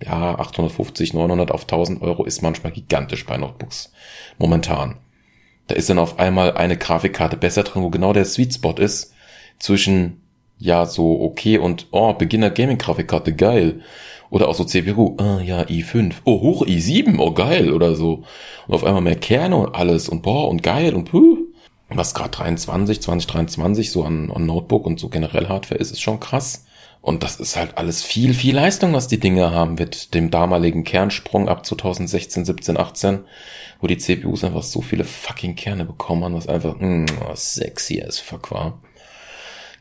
[0.03, 3.93] ja, 850, 900 auf 1000 Euro ist manchmal gigantisch bei Notebooks.
[4.39, 4.97] Momentan.
[5.71, 9.15] Da ist dann auf einmal eine Grafikkarte besser drin, wo genau der Sweet Spot ist
[9.61, 10.21] zwischen
[10.59, 13.81] ja, so okay und oh, Beginner Gaming Grafikkarte, geil.
[14.31, 18.25] Oder auch so CPU, ah ja, i5, oh hoch, i7, oh geil oder so.
[18.67, 21.39] Und auf einmal mehr Kerne und alles und boah und geil und puh.
[21.89, 26.19] Was gerade 23, 2023 so an, an Notebook und so generell Hardware ist, ist schon
[26.19, 26.67] krass.
[27.03, 30.85] Und das ist halt alles viel, viel Leistung, was die Dinge haben mit dem damaligen
[30.85, 33.21] Kernsprung ab 2016, 17, 18,
[33.81, 38.19] wo die CPUs einfach so viele fucking Kerne bekommen haben, was einfach mm, sexy as
[38.19, 38.81] fuck war.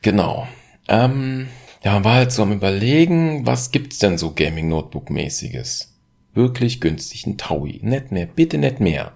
[0.01, 0.47] Genau.
[0.87, 1.49] Ähm,
[1.83, 5.93] ja, war halt so am überlegen, was gibt's denn so Gaming-Notebook-mäßiges?
[6.33, 7.79] Wirklich günstig, ein Taui.
[7.83, 9.13] Nicht mehr, bitte nicht mehr.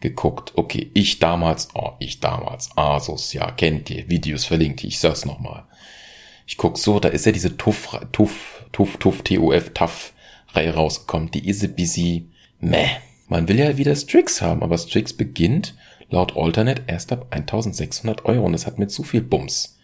[0.00, 5.24] Geguckt, okay, ich damals, oh, ich damals, Asus, ja, kennt ihr, Videos verlinkt, ich sag's
[5.24, 5.64] nochmal.
[6.46, 10.12] Ich guck so, da ist ja diese Tuff, Tuff, Tuff, Tuff, TUF, TAF
[10.52, 11.30] Reihe rausgekommen.
[11.30, 12.28] Die ist busy,
[12.60, 12.88] meh.
[13.28, 15.74] Man will ja wieder Strix haben, aber Strix beginnt
[16.08, 19.78] laut Alternate erst ab 1600 Euro und das hat mir zu viel Bums.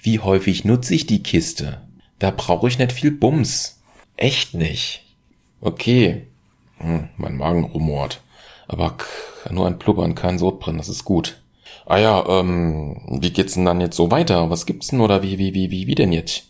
[0.00, 1.82] Wie häufig nutze ich die Kiste?
[2.20, 3.80] Da brauche ich nicht viel Bums.
[4.16, 5.04] Echt nicht.
[5.60, 6.28] Okay.
[6.78, 8.22] Hm, mein Magen rumort.
[8.68, 8.96] Aber
[9.50, 11.40] nur ein Plubbern, kein Sodbrennen, das ist gut.
[11.86, 14.50] Ah ja, ähm, wie geht's denn dann jetzt so weiter?
[14.50, 16.44] Was gibt's denn oder wie, wie, wie, wie, wie denn jetzt?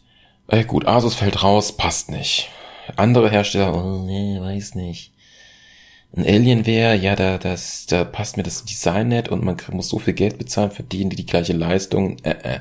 [0.49, 2.49] Äh, gut, Asus fällt raus, passt nicht.
[2.97, 5.13] Andere Hersteller, oh, nee, weiß nicht.
[6.17, 9.99] Ein Alienware, ja, da, das, da passt mir das Design nicht und man muss so
[9.99, 12.61] viel Geld bezahlen für die, die die gleiche Leistung, äh, äh.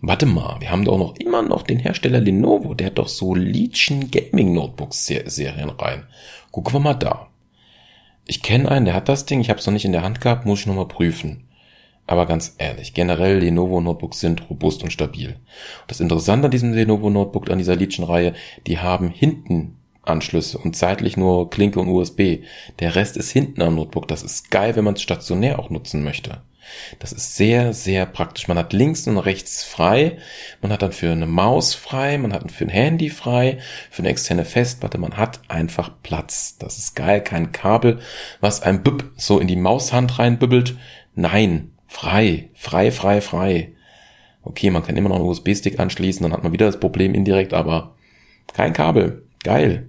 [0.00, 3.34] Warte mal, wir haben doch noch immer noch den Hersteller Lenovo, der hat doch so
[3.34, 6.06] Legion Gaming Notebooks Serien rein.
[6.52, 7.28] Gucken wir mal da.
[8.30, 10.20] Ich kenne einen, der hat das Ding, ich habe es noch nicht in der Hand
[10.20, 11.48] gehabt, muss ich nochmal prüfen.
[12.06, 15.36] Aber ganz ehrlich, generell Lenovo Notebooks sind robust und stabil.
[15.86, 18.34] Das Interessante an diesem Lenovo Notebook, an dieser Legion-Reihe,
[18.66, 19.77] die haben hinten
[20.08, 22.44] Anschlüsse und seitlich nur Klinke und USB.
[22.80, 24.08] Der Rest ist hinten am Notebook.
[24.08, 26.42] Das ist geil, wenn man es stationär auch nutzen möchte.
[26.98, 28.48] Das ist sehr, sehr praktisch.
[28.48, 30.18] Man hat links und rechts frei.
[30.60, 32.18] Man hat dann für eine Maus frei.
[32.18, 33.58] Man hat für ein Handy frei.
[33.90, 34.98] Für eine externe Festplatte.
[34.98, 36.58] Man hat einfach Platz.
[36.58, 37.22] Das ist geil.
[37.22, 38.00] Kein Kabel,
[38.40, 40.76] was ein Bub so in die Maushand reinbübbelt.
[41.14, 41.72] Nein.
[41.86, 42.50] Frei.
[42.54, 43.72] Frei, frei, frei.
[44.42, 46.22] Okay, man kann immer noch einen USB-Stick anschließen.
[46.22, 47.94] Dann hat man wieder das Problem indirekt, aber
[48.52, 49.24] kein Kabel.
[49.42, 49.88] Geil.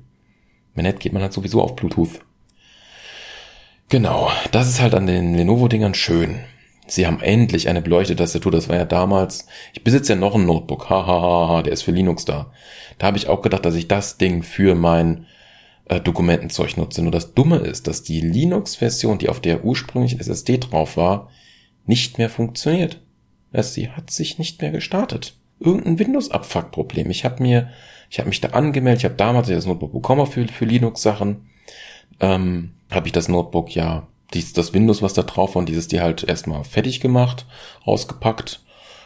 [0.80, 2.22] Wenn nicht, geht man halt sowieso auf Bluetooth.
[3.90, 6.40] Genau, das ist halt an den Lenovo-Dingern schön.
[6.88, 8.54] Sie haben endlich eine beleuchtete Tastatur.
[8.54, 9.48] Das war ja damals.
[9.74, 10.90] Ich besitze ja noch ein Notebook.
[10.90, 12.54] Hahaha, ha, ha, der ist für Linux da.
[12.98, 15.26] Da habe ich auch gedacht, dass ich das Ding für mein
[15.90, 17.02] äh, Dokumentenzeug nutze.
[17.02, 21.30] Nur das Dumme ist, dass die Linux-Version, die auf der ursprünglichen SSD drauf war,
[21.86, 23.02] nicht mehr funktioniert.
[23.52, 25.36] Sie hat sich nicht mehr gestartet.
[25.60, 27.10] Irgendein Windows-Abfuck-Problem.
[27.10, 27.70] Ich habe mir,
[28.10, 29.02] ich habe mich da angemeldet.
[29.02, 31.50] Ich habe damals das Notebook bekommen für, für Linux-Sachen.
[32.20, 35.88] Ähm, habe ich das Notebook ja dies, das Windows, was da drauf war, und dieses
[35.88, 37.46] die halt erstmal fertig gemacht,
[37.86, 38.62] rausgepackt,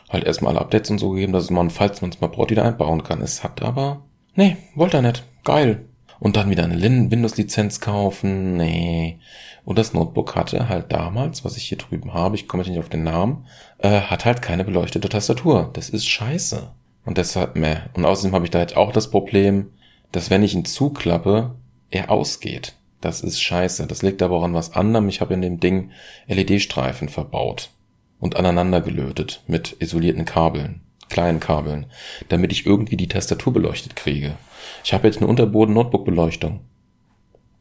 [0.10, 2.66] halt erstmal alle Updates und so gegeben, dass man, falls man es mal braucht, wieder
[2.66, 3.22] einbauen kann.
[3.22, 4.04] Es hat aber,
[4.36, 5.24] nee, wollte er nicht.
[5.43, 5.86] Geil.
[6.20, 9.20] Und dann wieder eine Windows-Lizenz kaufen, nee.
[9.66, 12.80] Und das Notebook hatte halt damals, was ich hier drüben habe, ich komme jetzt nicht
[12.80, 13.45] auf den Namen,
[13.80, 15.70] äh, hat halt keine beleuchtete Tastatur.
[15.74, 16.72] Das ist scheiße.
[17.06, 17.78] Und deshalb, meh.
[17.93, 19.72] Und außerdem habe ich da jetzt auch das Problem,
[20.12, 21.56] dass wenn ich ihn zuklappe,
[21.89, 22.76] er ausgeht.
[23.01, 23.86] Das ist scheiße.
[23.88, 25.10] Das liegt aber auch an was anderem.
[25.10, 25.91] Ich habe in dem Ding
[26.28, 27.70] LED-Streifen verbaut
[28.20, 31.88] und aneinander gelötet mit isolierten Kabeln, kleinen Kabeln,
[32.30, 34.36] damit ich irgendwie die Tastatur beleuchtet kriege.
[34.86, 36.62] Ich habe jetzt eine Unterboden-Notebook-Beleuchtung.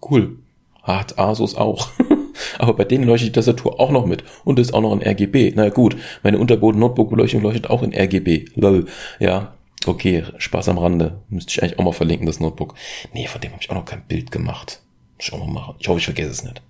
[0.08, 0.38] Cool.
[0.82, 1.88] Hat Asus auch.
[2.58, 5.52] aber bei denen leuchtet die Tastatur auch noch mit und ist auch noch in RGB.
[5.54, 8.46] Na gut, meine Unterboden-Notebook-Beleuchtung leuchtet auch in RGB.
[8.54, 8.86] Lol.
[9.18, 9.54] Ja,
[9.86, 11.20] okay, Spaß am Rande.
[11.28, 12.74] Müsste ich eigentlich auch mal verlinken, das Notebook.
[13.12, 14.80] Nee, von dem habe ich auch noch kein Bild gemacht.
[15.18, 15.74] Schauen wir mal.
[15.78, 16.62] Ich hoffe, ich vergesse es nicht.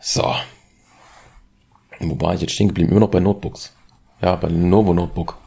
[0.00, 0.34] So.
[2.00, 2.90] Wo war ich jetzt stehen geblieben?
[2.90, 3.74] Immer noch bei Notebooks.
[4.20, 5.38] Ja, bei Lenovo Notebook.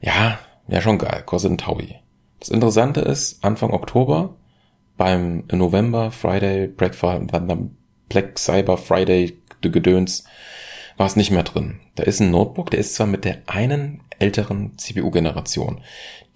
[0.00, 0.38] Ja,
[0.68, 1.22] ja, schon geil.
[1.24, 1.96] Kostet ein Taui.
[2.40, 4.36] Das Interessante ist, Anfang Oktober
[4.96, 6.94] beim November Friday Black,
[8.08, 10.24] Black Cyber Friday Gedöns
[10.96, 11.80] war es nicht mehr drin.
[11.94, 15.80] Da ist ein Notebook, der ist zwar mit der einen älteren CPU-Generation,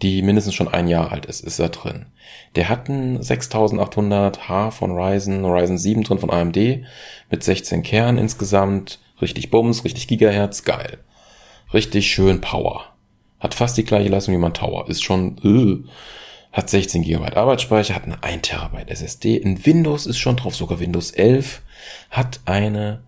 [0.02, 2.06] die mindestens schon ein Jahr alt ist, ist da drin.
[2.56, 6.56] Der hat einen 6800H von Ryzen, Ryzen 7 drin von AMD
[7.30, 10.98] mit 16 Kernen insgesamt, richtig Bums, richtig Gigahertz, geil.
[11.72, 12.84] Richtig schön Power.
[13.40, 15.88] Hat fast die gleiche Leistung wie mein Tower, ist schon, äh,
[16.59, 20.80] hat 16 GB Arbeitsspeicher, hat eine 1 TB SSD, in Windows ist schon drauf, sogar
[20.80, 21.62] Windows 11,
[22.11, 23.00] hat eine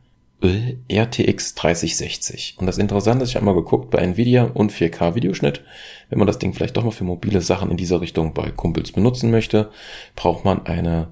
[0.43, 2.57] RTX 3060.
[2.59, 5.63] Und das Interessante ist, ich habe mal geguckt bei Nvidia und 4K Videoschnitt.
[6.09, 8.93] Wenn man das Ding vielleicht doch mal für mobile Sachen in dieser Richtung bei Kumpels
[8.93, 9.71] benutzen möchte,
[10.15, 11.09] braucht man eine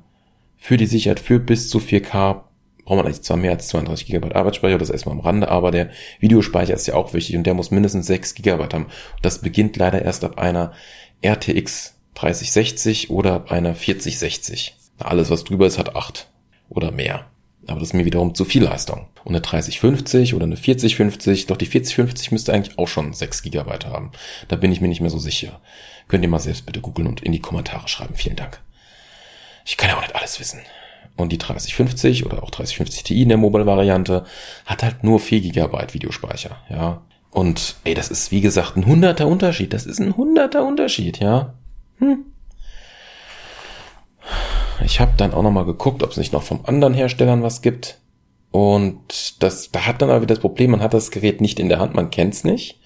[0.57, 2.43] für die Sicherheit für bis zu 4K
[2.85, 5.91] braucht man eigentlich zwar mehr als 32 GB Arbeitsspeicher, das erstmal am Rande, aber der
[6.21, 8.87] Videospeicher ist ja auch wichtig und der muss mindestens 6 GB haben.
[9.21, 10.73] Das beginnt leider erst ab einer
[11.23, 14.75] RTX 3060 oder ab einer 4060.
[14.99, 16.29] Alles, was drüber ist, hat 8
[16.69, 17.27] oder mehr.
[17.69, 19.07] Aber das ist mir wiederum zu viel Leistung.
[19.25, 23.71] Und eine 3050 oder eine 4050, doch die 4050 müsste eigentlich auch schon 6 GB
[23.85, 24.11] haben.
[24.49, 25.61] Da bin ich mir nicht mehr so sicher.
[26.09, 28.15] Könnt ihr mal selbst bitte googeln und in die Kommentare schreiben.
[28.17, 28.61] Vielen Dank.
[29.65, 30.61] Ich kann ja auch nicht alles wissen.
[31.17, 34.25] Und die 3050 oder auch 3050 Ti in der Mobile-Variante
[34.65, 37.03] hat halt nur 4 GB Videospeicher, ja.
[37.31, 39.73] Und ey, das ist wie gesagt ein hunderter Unterschied.
[39.73, 41.55] Das ist ein hunderter Unterschied, ja.
[41.99, 42.25] Hm.
[44.85, 47.63] Ich habe dann auch noch mal geguckt, ob es nicht noch vom anderen Herstellern was
[47.63, 47.99] gibt.
[48.51, 51.69] Und das, da hat dann aber wieder das Problem, man hat das Gerät nicht in
[51.69, 52.79] der Hand, man kennt's nicht.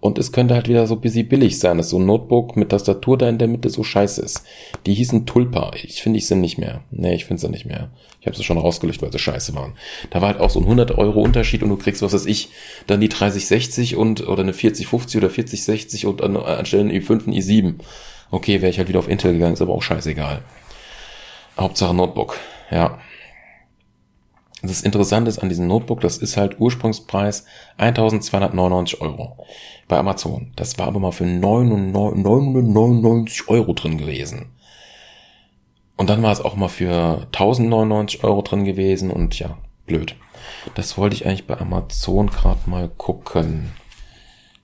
[0.00, 3.18] Und es könnte halt wieder so busy billig sein, dass so ein Notebook mit Tastatur
[3.18, 4.44] da in der Mitte so scheiße ist.
[4.86, 5.72] Die hießen Tulpa.
[5.74, 6.82] Ich finde, ich sind nicht mehr.
[6.90, 7.90] Nee, ich finde sie nicht mehr.
[8.20, 9.74] Ich habe sie schon rausgelöscht, weil sie scheiße waren.
[10.08, 12.48] Da war halt auch so ein 100 Euro Unterschied und du kriegst, was weiß ich,
[12.86, 17.34] dann die 3060 und, oder eine 4050 oder 4060 und an, anstelle ein i5 ein
[17.34, 17.74] i7.
[18.30, 20.42] Okay, wäre ich halt wieder auf Intel gegangen, ist aber auch scheißegal.
[21.58, 22.36] Hauptsache Notebook,
[22.70, 22.98] ja.
[24.62, 27.46] Das Interessante ist an diesem Notebook, das ist halt Ursprungspreis
[27.78, 29.46] 1299 Euro
[29.88, 30.52] bei Amazon.
[30.54, 34.50] Das war aber mal für 999 Euro drin gewesen.
[35.96, 39.56] Und dann war es auch mal für 1099 Euro drin gewesen und ja,
[39.86, 40.14] blöd.
[40.74, 43.72] Das wollte ich eigentlich bei Amazon gerade mal gucken.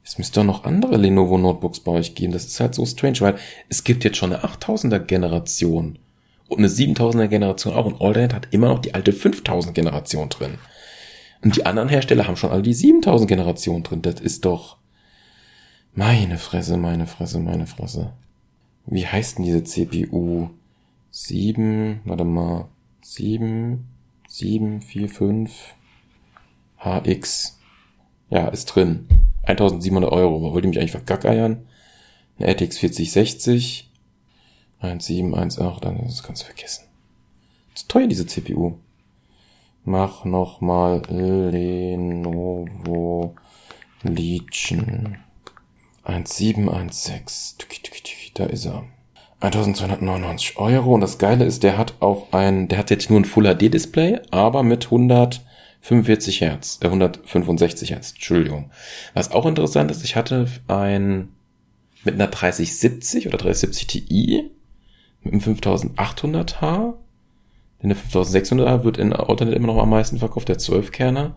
[0.07, 2.33] Es müsste doch noch andere Lenovo Notebooks bei euch geben.
[2.33, 3.35] Das ist halt so strange, weil
[3.69, 5.99] es gibt jetzt schon eine 8000er Generation
[6.47, 7.87] und eine 7000er Generation auch.
[7.87, 10.59] Und Alternate hat immer noch die alte 5000 Generation drin.
[11.43, 14.01] Und die anderen Hersteller haben schon alle die 7000 Generation drin.
[14.03, 14.77] Das ist doch,
[15.93, 18.13] meine Fresse, meine Fresse, meine Fresse.
[18.87, 20.51] Wie heißt denn diese CPU?
[21.11, 22.69] 7, warte mal,
[23.03, 23.85] 7,
[24.29, 25.75] 7, 4, 5,
[26.79, 27.59] HX.
[28.31, 29.09] Ja, ist drin.
[29.47, 30.53] 1700 Euro.
[30.53, 31.67] Wollt ihr mich eigentlich vergackeiern?
[32.39, 33.91] Eine RTX 4060,
[34.81, 36.85] 1718, dann das kannst du vergessen.
[37.73, 38.75] Das ist teuer, diese CPU.
[39.85, 42.35] Mach nochmal Lenovo
[44.03, 45.19] Legion.
[46.05, 47.67] 1716.
[48.35, 48.85] Da ist er.
[49.41, 50.95] 1299 Euro.
[50.95, 53.73] Und das Geile ist, der hat auch ein, der hat jetzt nur ein Full HD
[53.73, 54.91] Display, aber mit
[55.83, 58.71] 145 Hertz, äh 165 Hertz, Entschuldigung.
[59.15, 61.29] Was auch interessant ist, ich hatte ein,
[62.05, 64.51] mit einer 3070 oder 3070 Ti
[65.23, 66.95] mit dem 5800H.
[67.83, 71.35] Denn der 5600H wird in Alternate immer noch am meisten verkauft, der 12-Kerner.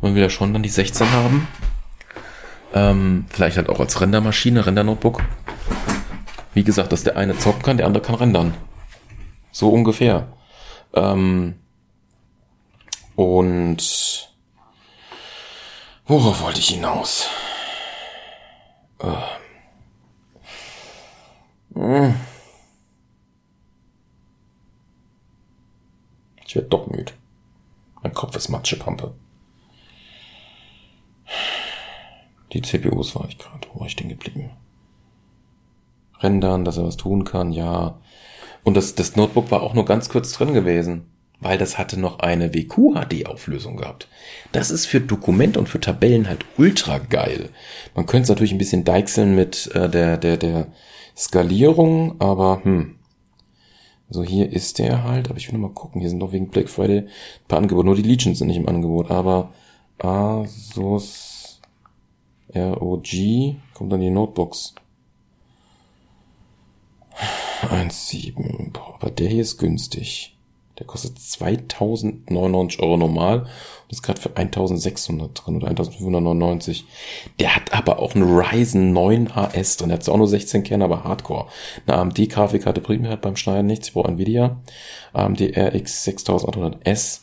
[0.00, 1.48] Man will ja schon dann die 16 haben.
[2.72, 5.22] Ähm, vielleicht halt auch als Rendermaschine, Render-Notebook.
[6.54, 8.54] Wie gesagt, dass der eine zocken kann, der andere kann rendern.
[9.50, 10.28] So ungefähr.
[10.94, 11.56] Ähm,
[13.20, 14.32] und
[16.06, 17.28] worauf wollte ich hinaus?
[18.98, 19.12] Äh.
[21.74, 22.14] Hm.
[26.46, 27.12] Ich werde doch müde.
[28.02, 29.14] Mein Kopf ist Matschepampe.
[32.54, 33.68] Die CPUs war ich gerade.
[33.74, 34.50] Wo war ich denn geblieben?
[36.20, 38.00] Rendern, dass er was tun kann, ja.
[38.64, 41.10] Und das, das Notebook war auch nur ganz kurz drin gewesen,
[41.40, 44.08] weil das hatte noch eine WQHD-Auflösung gehabt.
[44.52, 47.48] Das ist für Dokument und für Tabellen halt ultra geil.
[47.94, 50.66] Man könnte es natürlich ein bisschen deichseln mit äh, der, der, der
[51.16, 52.96] Skalierung, aber hm,
[54.12, 56.48] so, hier ist der halt, aber ich will noch mal gucken, hier sind doch wegen
[56.48, 57.08] Black Friday ein
[57.46, 57.86] paar Angebote.
[57.86, 59.52] Nur die Legions sind nicht im Angebot, aber
[59.98, 61.60] Asus
[62.54, 63.08] ROG
[63.74, 64.74] kommt dann die Notebooks.
[67.62, 68.72] 1,7.
[68.72, 70.36] Boah, aber der hier ist günstig.
[70.80, 76.86] Der kostet 2099 Euro normal und ist gerade für 1600 drin oder 1599.
[77.38, 79.90] Der hat aber auch einen Ryzen 9 HS drin.
[79.90, 81.48] Der hat zwar auch nur 16 Kerne, aber Hardcore.
[81.86, 83.88] Eine AMD-Grafikkarte bringt mir halt beim Schneiden nichts.
[83.88, 84.56] Ich brauche Nvidia.
[85.12, 87.20] AMD RX 6800S.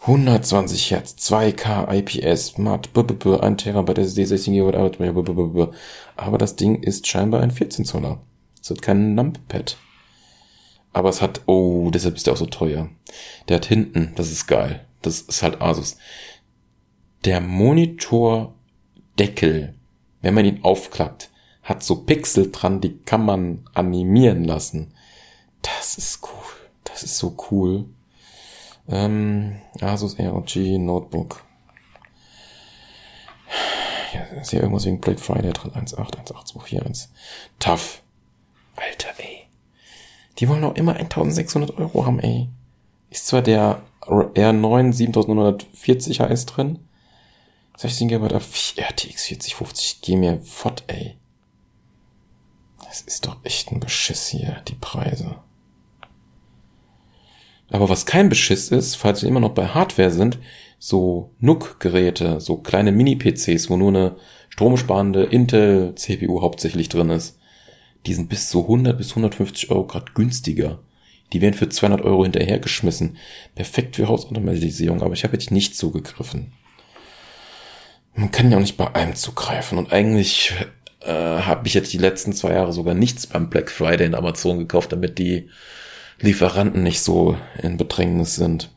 [0.00, 5.68] 120 Hertz, 2K IPS, Matt, 1 Terabyte SSD, 16 GB,
[6.16, 8.20] aber das Ding ist scheinbar ein 14 Zoller.
[8.62, 9.76] Es hat kein Numpad.
[10.96, 12.88] Aber es hat, oh, deshalb ist der auch so teuer.
[13.50, 14.86] Der hat hinten, das ist geil.
[15.02, 15.98] Das ist halt Asus.
[17.26, 19.74] Der Monitordeckel,
[20.22, 21.28] wenn man ihn aufklappt,
[21.62, 24.94] hat so Pixel dran, die kann man animieren lassen.
[25.60, 26.70] Das ist cool.
[26.84, 27.84] Das ist so cool.
[28.88, 31.44] Ähm, Asus ROG Notebook.
[34.14, 35.72] Ja, ist hier irgendwas wegen Black Friday drin.
[35.74, 37.08] 1818241.
[37.58, 38.00] Tough.
[38.76, 39.35] Alter, ey.
[40.38, 42.48] Die wollen auch immer 1600 Euro haben, ey.
[43.10, 46.78] Ist zwar der R9 7940 HS drin.
[47.76, 50.00] 16 GB RTX 4050.
[50.02, 51.16] Geh mir fort, ey.
[52.84, 55.36] Das ist doch echt ein Beschiss hier, die Preise.
[57.70, 60.38] Aber was kein Beschiss ist, falls wir immer noch bei Hardware sind,
[60.78, 64.16] so NUC-Geräte, so kleine Mini-PCs, wo nur eine
[64.50, 67.38] stromsparende Intel-CPU hauptsächlich drin ist,
[68.06, 70.78] die sind bis zu 100 bis 150 Euro grad günstiger.
[71.32, 73.16] Die werden für 200 Euro hinterhergeschmissen.
[73.54, 76.52] Perfekt für Hausautomatisierung, aber ich habe jetzt nicht zugegriffen.
[78.14, 79.76] Man kann ja auch nicht bei allem zugreifen.
[79.76, 80.54] Und eigentlich
[81.00, 84.58] äh, habe ich jetzt die letzten zwei Jahre sogar nichts beim Black Friday in Amazon
[84.58, 85.50] gekauft, damit die
[86.20, 88.70] Lieferanten nicht so in Bedrängnis sind.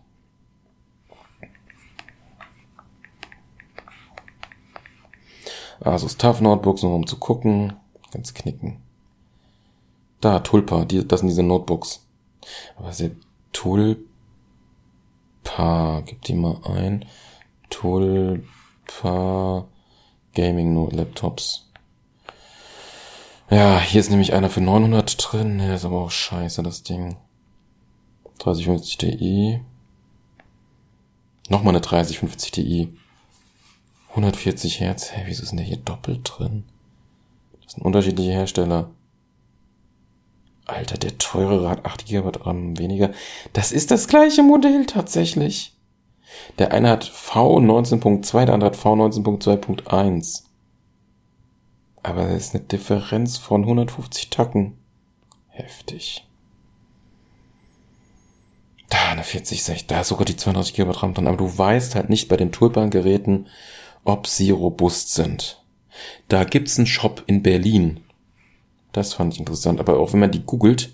[5.79, 7.73] Asus TUF Notebooks, nur um zu gucken.
[8.11, 8.81] Ganz knicken.
[10.21, 12.05] Da, Tulpa, die, das sind diese Notebooks.
[12.77, 13.15] Aber sie
[13.53, 14.03] Tulpa,
[16.05, 17.05] gib die mal ein.
[17.69, 19.67] Tulpa
[20.33, 21.69] Gaming Note Laptops.
[23.49, 25.57] Ja, hier ist nämlich einer für 900 drin.
[25.57, 27.17] Der ist aber auch scheiße, das Ding.
[28.39, 29.61] 3050 Ti.
[31.49, 32.93] Nochmal eine 3050 Ti.
[34.09, 35.11] 140 Hertz.
[35.11, 36.65] Hä, wieso ist denn der hier doppelt drin?
[37.63, 38.91] Das sind unterschiedliche Hersteller.
[40.69, 43.11] Alter, der teurere hat 8 GB RAM weniger.
[43.53, 45.75] Das ist das gleiche Modell tatsächlich.
[46.57, 50.43] Der eine hat V19.2, der andere hat V19.2.1.
[52.03, 54.77] Aber das ist eine Differenz von 150 Tacken.
[55.47, 56.25] Heftig.
[58.89, 62.09] Da, eine 4060, da ist sogar die 32 GB RAM drin, aber du weißt halt
[62.09, 63.47] nicht bei den Tulpan-Geräten,
[64.03, 65.63] ob sie robust sind.
[66.27, 67.99] Da gibt's einen Shop in Berlin.
[68.91, 70.91] Das fand ich interessant, aber auch wenn man die googelt,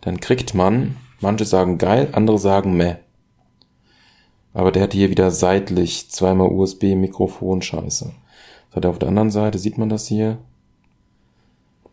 [0.00, 2.96] dann kriegt man, manche sagen geil, andere sagen meh.
[4.54, 8.12] Aber der hat hier wieder seitlich zweimal USB-Mikrofon, scheiße.
[8.68, 9.58] Was hat er auf der anderen Seite?
[9.58, 10.38] Sieht man das hier?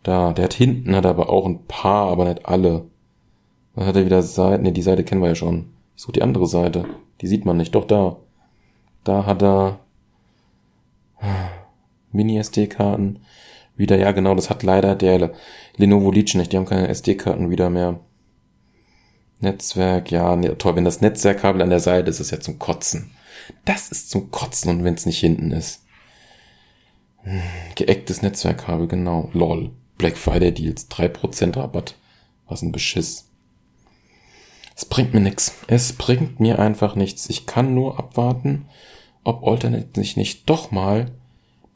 [0.02, 2.84] Da, der hat hinten, hat aber auch ein paar, aber nicht alle.
[3.74, 5.72] Dann hat er wieder Seite, ne, die Seite kennen wir ja schon.
[5.96, 6.84] Ich suche die andere Seite.
[7.20, 7.74] Die sieht man nicht.
[7.74, 8.16] Doch da.
[9.02, 9.80] Da hat er
[12.12, 13.20] Mini-SD-Karten.
[13.76, 15.32] Wieder, ja genau, das hat leider der
[15.76, 16.52] Lenovo Legion nicht.
[16.52, 18.00] Die haben keine SD-Karten wieder mehr.
[19.40, 23.10] Netzwerk, ja, ne, toll, wenn das Netzwerkkabel an der Seite ist, ist ja zum Kotzen.
[23.64, 25.84] Das ist zum Kotzen und wenn es nicht hinten ist.
[27.22, 27.42] Hm,
[27.74, 29.30] geecktes Netzwerkkabel, genau.
[29.32, 29.70] Lol.
[29.98, 31.96] Black Friday Deals, 3% Rabatt.
[32.46, 33.30] Was ein Beschiss.
[34.76, 35.54] Es bringt mir nichts.
[35.66, 37.28] Es bringt mir einfach nichts.
[37.30, 38.66] Ich kann nur abwarten,
[39.22, 41.12] ob Alternate sich nicht doch mal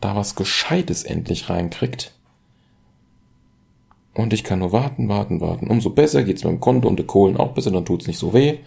[0.00, 2.14] da was Gescheites endlich reinkriegt.
[4.14, 5.68] Und ich kann nur warten, warten, warten.
[5.68, 8.58] Umso besser geht's meinem Konto und der Kohlen auch besser, dann tut's nicht so weh,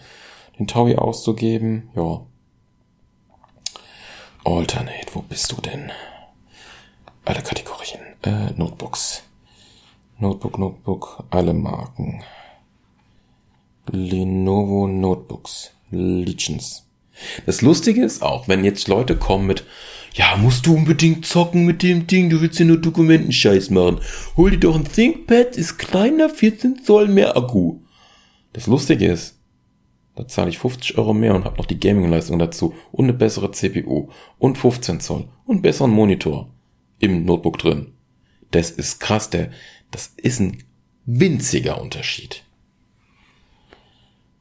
[0.58, 1.90] den Taui auszugeben.
[1.94, 2.22] Ja.
[4.44, 5.92] Alternate, wo bist du denn?
[7.24, 8.00] Alle Kategorien.
[8.22, 9.22] Äh, Notebooks.
[10.18, 12.22] Notebook, Notebook, alle Marken.
[13.90, 15.72] Lenovo Notebooks.
[15.90, 16.86] Legions.
[17.44, 19.64] Das Lustige ist auch, wenn jetzt Leute kommen mit,
[20.14, 24.00] ja, musst du unbedingt zocken mit dem Ding, du willst ja nur Dokumentenscheiß machen.
[24.36, 27.80] Hol dir doch ein ThinkPad, ist kleiner, 14 Zoll mehr Akku.
[28.52, 29.38] Das Lustige ist,
[30.14, 33.50] da zahle ich 50 Euro mehr und habe noch die Gaming-Leistung dazu und eine bessere
[33.50, 36.52] CPU und 15 Zoll und besseren Monitor
[36.98, 37.94] im Notebook drin.
[38.50, 39.50] Das ist krass, der,
[39.90, 40.62] das ist ein
[41.06, 42.44] winziger Unterschied.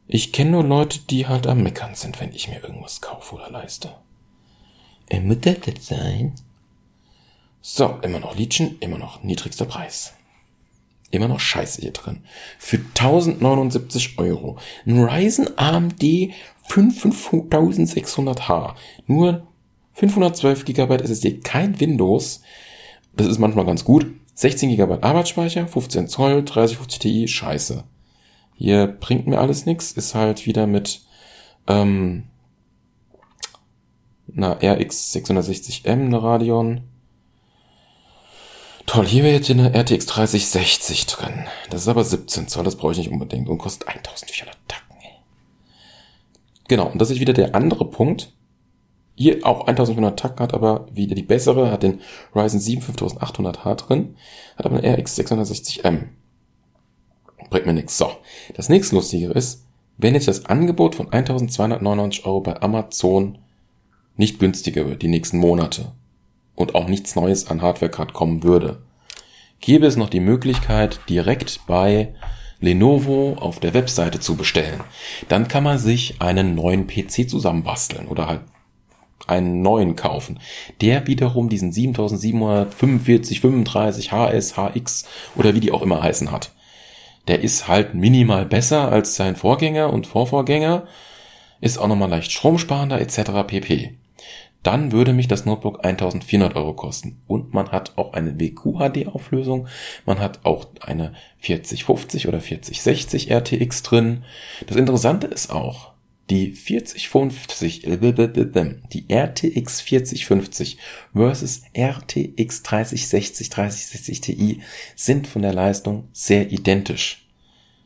[0.08, 3.50] Ich kenne nur Leute, die halt am Meckern sind, wenn ich mir irgendwas kaufe oder
[3.50, 3.94] leiste.
[5.12, 6.32] Er das sein?
[7.60, 10.14] So, immer noch Liedchen, immer noch niedrigster Preis.
[11.10, 12.24] Immer noch Scheiße hier drin.
[12.58, 14.58] Für 1079 Euro.
[14.86, 16.02] Ein Ryzen AMD
[16.70, 18.76] 5600H.
[19.08, 19.46] Nur
[19.96, 22.42] 512 GB SSD, kein Windows.
[23.14, 24.08] Das ist manchmal ganz gut.
[24.36, 27.84] 16 GB Arbeitsspeicher, 15 Zoll, 3050 Ti, scheiße.
[28.56, 31.02] Hier bringt mir alles nix, ist halt wieder mit
[31.68, 32.31] ähm,
[34.34, 36.82] Na, RX 660M, eine Radeon.
[38.86, 41.46] Toll, hier wäre jetzt eine RTX 3060 drin.
[41.70, 44.98] Das ist aber 17 Zoll, das brauche ich nicht unbedingt und kostet 1400 Tacken.
[46.68, 48.34] Genau, und das ist wieder der andere Punkt.
[49.16, 52.02] Hier auch 1400 Tacken hat aber wieder die bessere, hat den
[52.36, 54.16] Ryzen 7 5800H drin,
[54.56, 56.08] hat aber eine RX 660M.
[57.50, 57.98] Bringt mir nichts.
[57.98, 58.12] So,
[58.56, 59.68] das nächste Lustige ist,
[59.98, 63.38] wenn jetzt das Angebot von 1299 Euro bei Amazon
[64.16, 65.94] nicht günstiger wird die nächsten Monate
[66.56, 68.84] und auch nichts Neues an Hardware-Card kommen würde,
[69.60, 72.14] gäbe es noch die Möglichkeit, direkt bei
[72.60, 74.82] Lenovo auf der Webseite zu bestellen.
[75.28, 78.42] Dann kann man sich einen neuen PC zusammenbasteln oder halt
[79.28, 80.40] einen neuen kaufen,
[80.82, 85.06] der wiederum diesen 7745, 35 HS, HX
[85.36, 86.52] oder wie die auch immer heißen hat.
[87.28, 90.88] Der ist halt minimal besser als sein Vorgänger und Vorvorgänger,
[91.62, 93.48] ist auch nochmal leicht stromsparender etc.
[93.48, 94.01] pp
[94.64, 97.22] dann würde mich das Notebook 1400 Euro kosten.
[97.28, 99.68] Und man hat auch eine WQHD-Auflösung,
[100.06, 104.24] man hat auch eine 4050 oder 4060 RTX drin.
[104.68, 105.92] Das Interessante ist auch,
[106.30, 110.78] die 4050, die RTX 4050
[111.14, 114.62] versus RTX 3060, 3060 Ti
[114.96, 117.28] sind von der Leistung sehr identisch.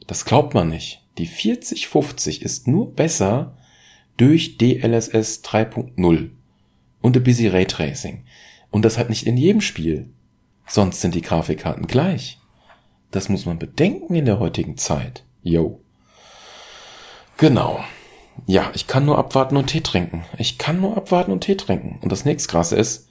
[0.05, 1.01] Das glaubt man nicht.
[1.17, 3.57] Die 4050 ist nur besser
[4.17, 6.29] durch DLSS 3.0
[7.05, 8.23] und ein bisschen Raytracing.
[8.71, 10.09] Und das hat nicht in jedem Spiel.
[10.65, 12.39] Sonst sind die Grafikkarten gleich.
[13.11, 15.23] Das muss man bedenken in der heutigen Zeit.
[15.43, 15.81] Yo.
[17.37, 17.79] Genau.
[18.47, 20.25] Ja, ich kann nur abwarten und Tee trinken.
[20.39, 21.99] Ich kann nur abwarten und Tee trinken.
[22.01, 23.07] Und das nächste Krasse ist,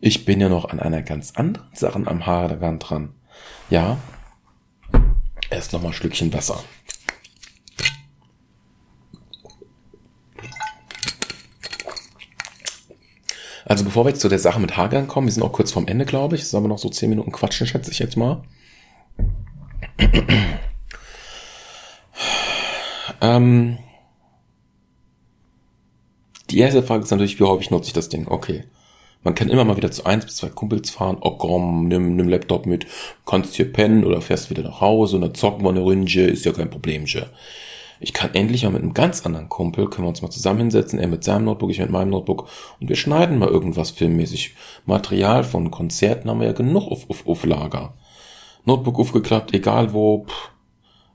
[0.00, 3.14] ich bin ja noch an einer ganz anderen Sache am Haargan dran.
[3.70, 3.98] Ja,
[5.50, 6.64] erst noch mal ein Stückchen Wasser.
[13.70, 15.86] Also bevor wir jetzt zu der Sache mit Hagan kommen, wir sind auch kurz vorm
[15.86, 16.44] Ende, glaube ich.
[16.44, 18.42] Sollen wir noch so zehn Minuten quatschen, schätze ich jetzt mal.
[23.20, 23.78] ähm,
[26.50, 28.26] die erste Frage ist natürlich, wie häufig nutze ich das Ding?
[28.26, 28.64] Okay.
[29.22, 31.18] Man kann immer mal wieder zu eins bis zwei Kumpels fahren.
[31.20, 32.88] Oh komm, nimm, nimm Laptop mit,
[33.24, 36.44] kannst hier pennen oder fährst wieder nach Hause und dann zocken wir eine Ründe, ist
[36.44, 37.06] ja kein Problem.
[38.02, 40.98] Ich kann endlich mal mit einem ganz anderen Kumpel, können wir uns mal zusammen hinsetzen,
[40.98, 42.48] er mit seinem Notebook, ich mit meinem Notebook
[42.80, 44.54] und wir schneiden mal irgendwas filmmäßig.
[44.86, 47.94] Material von Konzerten haben wir ja genug auf, auf, auf Lager.
[48.64, 50.24] Notebook aufgeklappt, egal wo.
[50.24, 50.50] Pff.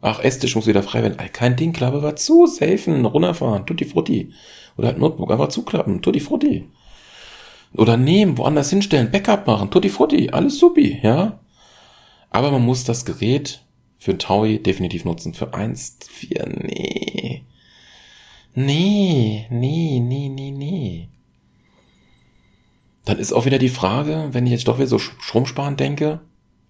[0.02, 1.18] Ach, Esstisch muss wieder frei werden.
[1.34, 4.32] Kein Ding, Klappe war zu, safen, runterfahren, tutti frutti.
[4.78, 6.70] Oder halt Notebook einfach zuklappen, tutti frutti.
[7.74, 11.40] Oder nehmen, woanders hinstellen, Backup machen, tutti frutti, alles supi, ja.
[12.30, 13.65] Aber man muss das Gerät
[14.06, 15.34] für Taui definitiv nutzen.
[15.34, 17.44] Für 1,4, nee.
[18.54, 21.10] Nee, nee, nee, nee, nee.
[23.06, 26.22] Dann ist auch wieder die Frage, wenn ich jetzt doch wieder so stromsparen denke,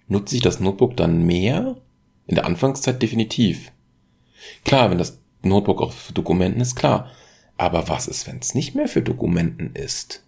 [0.08, 1.76] nutze ich das Notebook dann mehr?
[2.26, 3.74] In der Anfangszeit definitiv.
[4.64, 7.12] Klar, wenn das Notebook auch für Dokumenten ist, klar.
[7.58, 10.25] Aber was ist, wenn es nicht mehr für Dokumenten ist?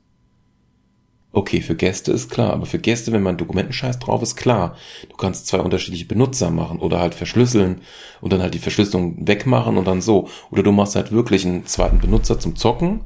[1.34, 4.76] Okay, für Gäste ist klar, aber für Gäste, wenn man Dokumentenscheiß drauf ist, klar.
[5.10, 7.82] Du kannst zwei unterschiedliche Benutzer machen oder halt verschlüsseln
[8.22, 10.30] und dann halt die Verschlüsselung wegmachen und dann so.
[10.52, 13.02] Oder du machst halt wirklich einen zweiten Benutzer zum Zocken,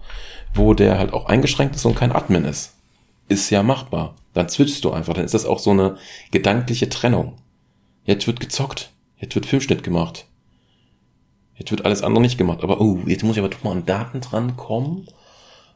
[0.54, 2.76] wo der halt auch eingeschränkt ist und kein Admin ist.
[3.28, 4.16] Ist ja machbar.
[4.34, 5.14] Dann switchst du einfach.
[5.14, 5.98] Dann ist das auch so eine
[6.30, 7.34] gedankliche Trennung.
[8.06, 8.92] Jetzt wird gezockt.
[9.18, 10.28] Jetzt wird Filmschnitt gemacht.
[11.56, 12.64] Jetzt wird alles andere nicht gemacht.
[12.64, 15.08] Aber, oh, jetzt muss ich aber doch mal an Daten dran kommen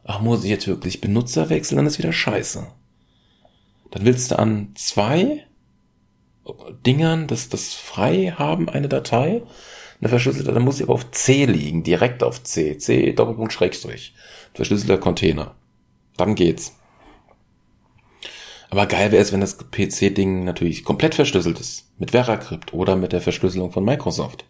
[0.06, 2.66] ach, muss ich jetzt wirklich Benutzer wechseln, dann ist wieder scheiße.
[3.90, 5.44] Dann willst du an zwei
[6.86, 9.42] Dingern das, das frei haben, eine Datei,
[10.00, 14.14] eine verschlüsselte, dann muss sie aber auf C liegen, direkt auf C, C, Doppelpunkt, Schrägstrich,
[14.54, 15.54] verschlüsselter Container.
[16.16, 16.76] Dann geht's.
[18.70, 21.90] Aber geil wäre es, wenn das PC-Ding natürlich komplett verschlüsselt ist.
[21.98, 24.44] Mit VeraCrypt oder mit der Verschlüsselung von Microsoft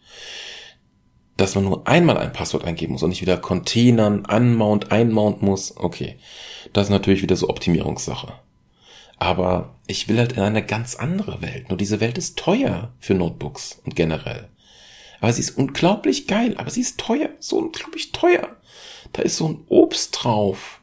[1.36, 5.76] dass man nur einmal ein Passwort eingeben muss und nicht wieder Containern, Unmount, Einmount muss.
[5.76, 6.16] Okay,
[6.72, 8.32] das ist natürlich wieder so Optimierungssache.
[9.18, 11.68] Aber ich will halt in eine ganz andere Welt.
[11.68, 14.48] Nur diese Welt ist teuer für Notebooks und generell.
[15.20, 18.56] Aber sie ist unglaublich geil, aber sie ist teuer, so unglaublich teuer.
[19.12, 20.80] Da ist so ein Obst drauf.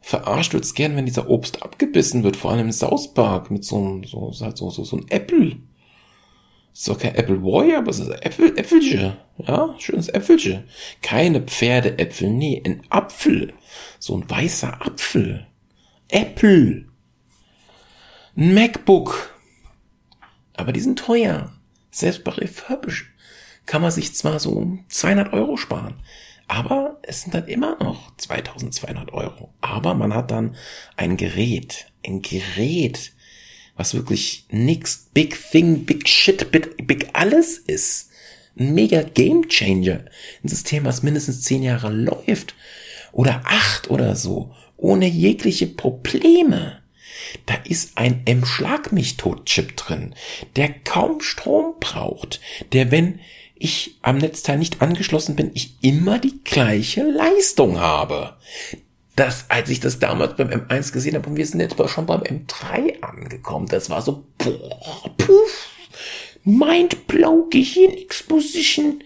[0.00, 3.76] Verarscht wird's gern, wenn dieser Obst abgebissen wird, vor allem im South Park mit so
[3.76, 5.56] einem, so, so, so, so ein Apple
[6.72, 9.16] ist doch kein Apple Boy, aber es ist Äpfel, Äpfelche.
[9.38, 10.64] Ja, schönes Äpfelche.
[11.02, 13.52] Keine Pferdeäpfel, nee, ein Apfel.
[13.98, 15.46] So ein weißer Apfel.
[16.08, 16.86] Apple.
[18.36, 19.38] Ein MacBook.
[20.54, 21.52] Aber die sind teuer.
[21.90, 23.12] Selbst bei Refurbish
[23.66, 26.00] kann man sich zwar so 200 Euro sparen.
[26.48, 29.54] Aber es sind dann immer noch 2200 Euro.
[29.60, 30.56] Aber man hat dann
[30.96, 33.12] ein Gerät, ein Gerät,
[33.76, 38.10] was wirklich nix Big Thing, Big Shit, Big, big alles ist.
[38.58, 40.04] Ein mega Game Changer.
[40.42, 42.54] Ein System, was mindestens zehn Jahre läuft.
[43.12, 44.54] Oder acht oder so.
[44.76, 46.82] Ohne jegliche Probleme.
[47.46, 50.14] Da ist ein M-Schlag mich tot Chip drin,
[50.56, 52.40] der kaum Strom braucht,
[52.72, 53.20] der wenn
[53.54, 58.36] ich am Netzteil nicht angeschlossen bin, ich immer die gleiche Leistung habe.
[59.16, 62.22] Das, als ich das damals beim M1 gesehen habe, und wir sind jetzt schon beim
[62.22, 65.68] M3 angekommen, das war so, boah, puff,
[66.44, 69.04] Mindblow, Gehirnexposition,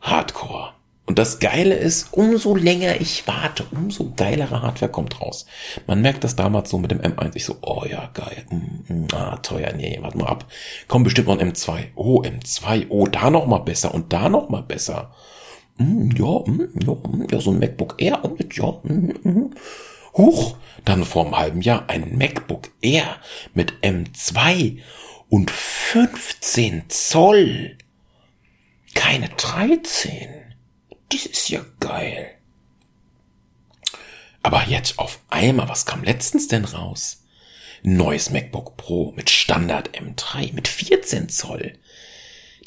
[0.00, 0.76] Hardcore.
[1.06, 5.46] Und das Geile ist, umso länger ich warte, umso geilere Hardware kommt raus.
[5.86, 7.36] Man merkt das damals so mit dem M1.
[7.36, 8.44] Ich so, oh ja, geil.
[8.50, 9.72] Mm, mm, ah, teuer.
[9.72, 10.46] Nee, warte mal ab.
[10.88, 11.90] Kommt bestimmt noch ein M2.
[11.94, 12.86] Oh, M2.
[12.88, 15.14] Oh, da noch mal besser und da noch mal besser.
[15.78, 18.22] Mm, ja, mm, ja, mm, ja, so ein MacBook Air.
[18.52, 18.80] Ja.
[20.16, 23.18] Huch, dann vor einem halben Jahr ein MacBook Air
[23.54, 24.78] mit M2
[25.28, 27.76] und 15 Zoll.
[28.94, 30.28] Keine 13.
[31.10, 32.30] Das ist ja geil.
[34.42, 37.24] Aber jetzt auf einmal, was kam letztens denn raus?
[37.82, 41.78] Neues MacBook Pro mit Standard M3 mit 14 Zoll.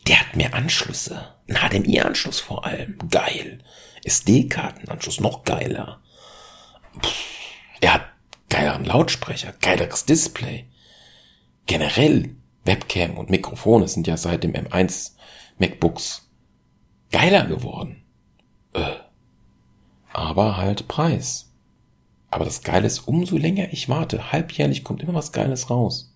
[0.10, 1.36] Der hat mehr Anschlüsse.
[1.48, 2.98] Ein HDMI-Anschluss vor allem.
[3.12, 3.60] Geil.
[4.04, 6.02] SD-Kartenanschluss noch geiler.
[7.80, 8.06] er hat
[8.50, 10.66] geileren Lautsprecher, geileres Display.
[11.68, 12.36] Generell
[12.66, 15.12] Webcam und Mikrofone sind ja seit dem M1
[15.60, 16.28] MacBooks
[17.12, 18.04] geiler geworden.
[18.74, 18.96] Äh.
[20.12, 21.54] Aber halt Preis.
[22.32, 26.16] Aber das Geile ist, umso länger ich warte, halbjährlich kommt immer was Geiles raus.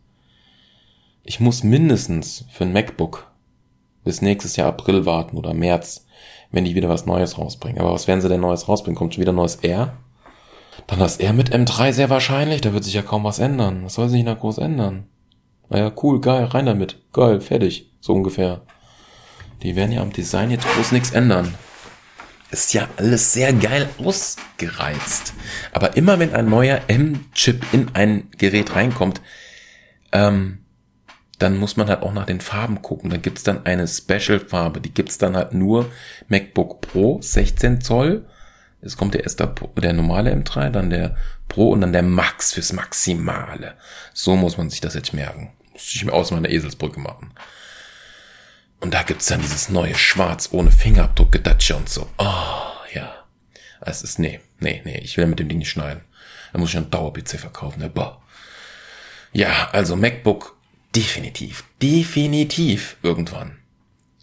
[1.24, 3.33] Ich muss mindestens für ein MacBook
[4.04, 6.06] bis nächstes Jahr April warten oder März,
[6.52, 7.82] wenn die wieder was Neues rausbringen.
[7.82, 8.98] Aber was werden sie denn Neues rausbringen?
[8.98, 9.94] Kommt schon wieder neues R?
[10.88, 13.86] Dann das R mit M3 sehr wahrscheinlich, da wird sich ja kaum was ändern.
[13.86, 15.08] Was soll sich da groß ändern?
[15.70, 17.02] Naja, cool, geil, rein damit.
[17.14, 17.92] Geil, fertig.
[18.02, 18.62] So ungefähr.
[19.62, 21.54] Die werden ja am Design jetzt groß nichts ändern
[22.54, 25.34] ist ja alles sehr geil ausgereizt.
[25.74, 29.22] Aber immer wenn ein neuer M-Chip in ein Gerät reinkommt,
[30.12, 30.60] ähm,
[31.44, 33.10] dann muss man halt auch nach den Farben gucken.
[33.10, 35.92] Da gibt's dann eine Special-Farbe, die gibt's dann halt nur
[36.30, 38.26] MacBook Pro 16 Zoll.
[38.82, 41.18] Es kommt der erste, der normale M3, dann der
[41.50, 43.76] Pro und dann der Max fürs Maximale.
[44.14, 45.52] So muss man sich das jetzt merken.
[45.74, 47.34] Muss ich mir aus meiner Eselsbrücke machen.
[48.80, 52.10] Und da gibt's dann dieses neue Schwarz ohne Fingerabdruck, Gedatsche und so.
[52.18, 53.14] Oh, ja.
[53.82, 56.04] Es ist, nee, nee, nee, ich will mit dem Ding nicht schneiden.
[56.52, 57.90] Da muss ich einen Dauer-PC verkaufen, ne?
[57.90, 58.22] Boah.
[59.34, 60.58] Ja, also MacBook
[60.96, 63.58] definitiv, definitiv irgendwann.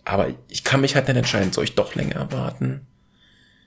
[0.05, 2.87] Aber ich kann mich halt nicht entscheiden, soll ich doch länger warten?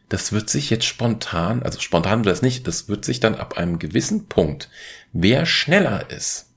[0.10, 3.58] Das wird sich jetzt spontan, also spontan wird das nicht, das wird sich dann ab
[3.58, 4.70] einem gewissen Punkt,
[5.12, 6.49] wer schneller ist,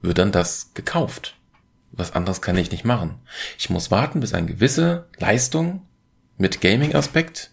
[0.00, 1.36] wird dann das gekauft.
[1.92, 3.18] Was anderes kann ich nicht machen.
[3.58, 5.86] Ich muss warten, bis eine gewisse Leistung
[6.36, 7.50] mit Gaming-Aspekt,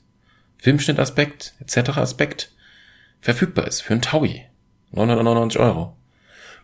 [0.57, 1.97] Filmschnitt-Aspekt, etc.
[1.97, 2.51] Aspekt
[3.21, 4.45] verfügbar ist für ein Taui.
[4.91, 5.95] 999 Euro.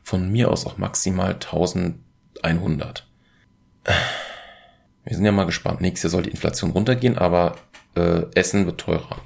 [0.09, 3.07] Von mir aus auch maximal 1100.
[5.03, 5.81] Wir sind ja mal gespannt.
[5.81, 7.57] Nächstes Jahr soll die Inflation runtergehen, aber
[7.95, 9.21] äh, Essen wird teurer.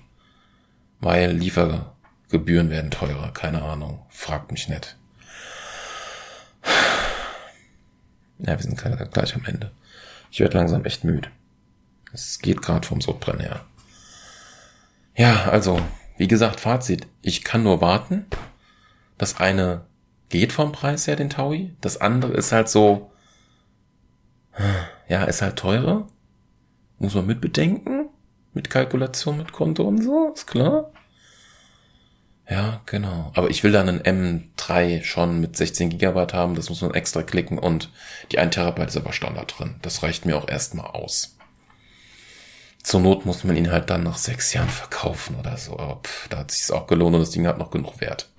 [1.00, 3.32] Weil Liefergebühren werden teurer.
[3.32, 4.06] Keine Ahnung.
[4.10, 4.98] Fragt mich nicht.
[8.40, 8.78] Ja, wir sind
[9.14, 9.72] gleich am Ende.
[10.32, 11.30] Ich werde langsam echt müde.
[12.12, 13.66] Es geht gerade vom Sodbrennen her.
[15.16, 15.80] Ja, also,
[16.18, 17.08] wie gesagt, Fazit.
[17.22, 18.26] Ich kann nur warten.
[19.18, 19.86] Das eine
[20.34, 21.76] geht vom Preis her, den Taui.
[21.80, 23.12] Das andere ist halt so,
[25.08, 26.08] ja, ist halt teurer.
[26.98, 28.10] Muss man mitbedenken.
[28.56, 30.92] Mit Kalkulation, mit Konto und so, ist klar.
[32.50, 33.32] Ja, genau.
[33.36, 36.56] Aber ich will dann einen M3 schon mit 16 Gigabyte haben.
[36.56, 37.92] Das muss man extra klicken und
[38.32, 39.76] die 1 Terabyte ist aber Standard drin.
[39.84, 41.38] Das reicht mir auch erstmal aus.
[42.82, 45.78] Zur Not muss man ihn halt dann nach sechs Jahren verkaufen oder so.
[45.78, 48.33] Aber pff, da hat sich's auch gelohnt und das Ding hat noch genug Wert.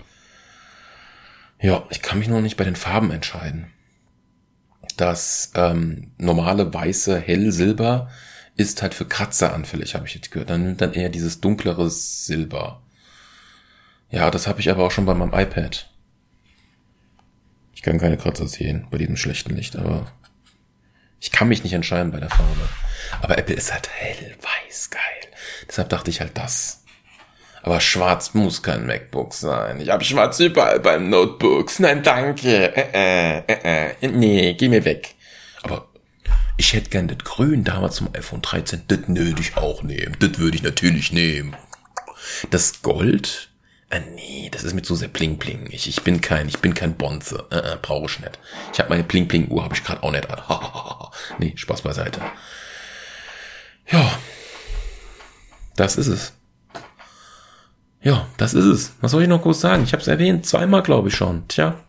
[1.64, 3.72] Ja, ich kann mich nur nicht bei den Farben entscheiden.
[4.98, 8.10] Das ähm, normale weiße Hellsilber
[8.54, 10.50] ist halt für Kratzer anfällig, habe ich jetzt gehört.
[10.50, 12.82] Dann nimmt dann eher dieses dunklere Silber.
[14.10, 15.88] Ja, das habe ich aber auch schon bei meinem iPad.
[17.72, 20.12] Ich kann keine Kratzer sehen bei diesem schlechten Licht, aber
[21.18, 22.68] ich kann mich nicht entscheiden bei der Farbe.
[23.22, 25.00] Aber Apple ist halt hellweiß geil.
[25.66, 26.83] Deshalb dachte ich halt das.
[27.64, 29.80] Aber schwarz muss kein MacBook sein.
[29.80, 31.78] Ich habe schwarz überall beim Notebooks.
[31.78, 32.76] Nein, danke.
[32.76, 34.08] Äh, äh, äh, äh.
[34.08, 35.14] Nee, geh mir weg.
[35.62, 35.88] Aber
[36.58, 38.82] Ich hätte gern das Grün damals zum iPhone 13.
[38.86, 40.14] Das würde ich auch nehmen.
[40.20, 41.56] Das würde ich natürlich nehmen.
[42.50, 43.48] Das Gold?
[43.88, 45.66] Äh, nee, das ist mir zu sehr bling bling.
[45.70, 47.46] Ich, ich bin kein, ich bin kein Bonze.
[47.50, 48.38] Äh, äh, brauche ich nicht.
[48.74, 50.42] Ich habe meine bling bling Uhr, habe ich gerade auch nicht an.
[51.38, 52.20] nee, Spaß beiseite.
[53.90, 54.18] Ja,
[55.76, 56.34] das ist es.
[58.04, 58.92] Ja, das ist es.
[59.00, 59.82] Was soll ich noch groß sagen?
[59.84, 61.48] Ich habe es erwähnt, zweimal glaube ich schon.
[61.48, 61.80] Tja.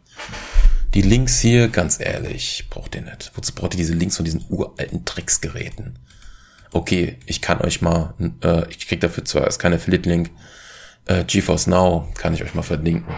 [0.94, 3.34] Die Links hier, ganz ehrlich, braucht ihr nicht.
[3.36, 6.00] Wozu braucht ihr diese Links von diesen uralten Drecksgeräten?
[6.72, 10.32] Okay, ich kann euch mal, äh, ich krieg dafür zwar erst keine Affiliate-Link,
[11.08, 13.14] äh, GeForce Now kann ich euch mal verlinken.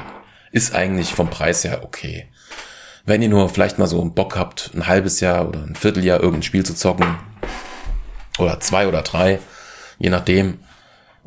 [0.52, 2.26] Ist eigentlich vom Preis her okay.
[3.06, 6.20] Wenn ihr nur vielleicht mal so einen Bock habt, ein halbes Jahr oder ein Vierteljahr
[6.20, 7.16] irgendein Spiel zu zocken,
[8.40, 9.40] oder zwei oder drei,
[10.00, 10.60] je nachdem,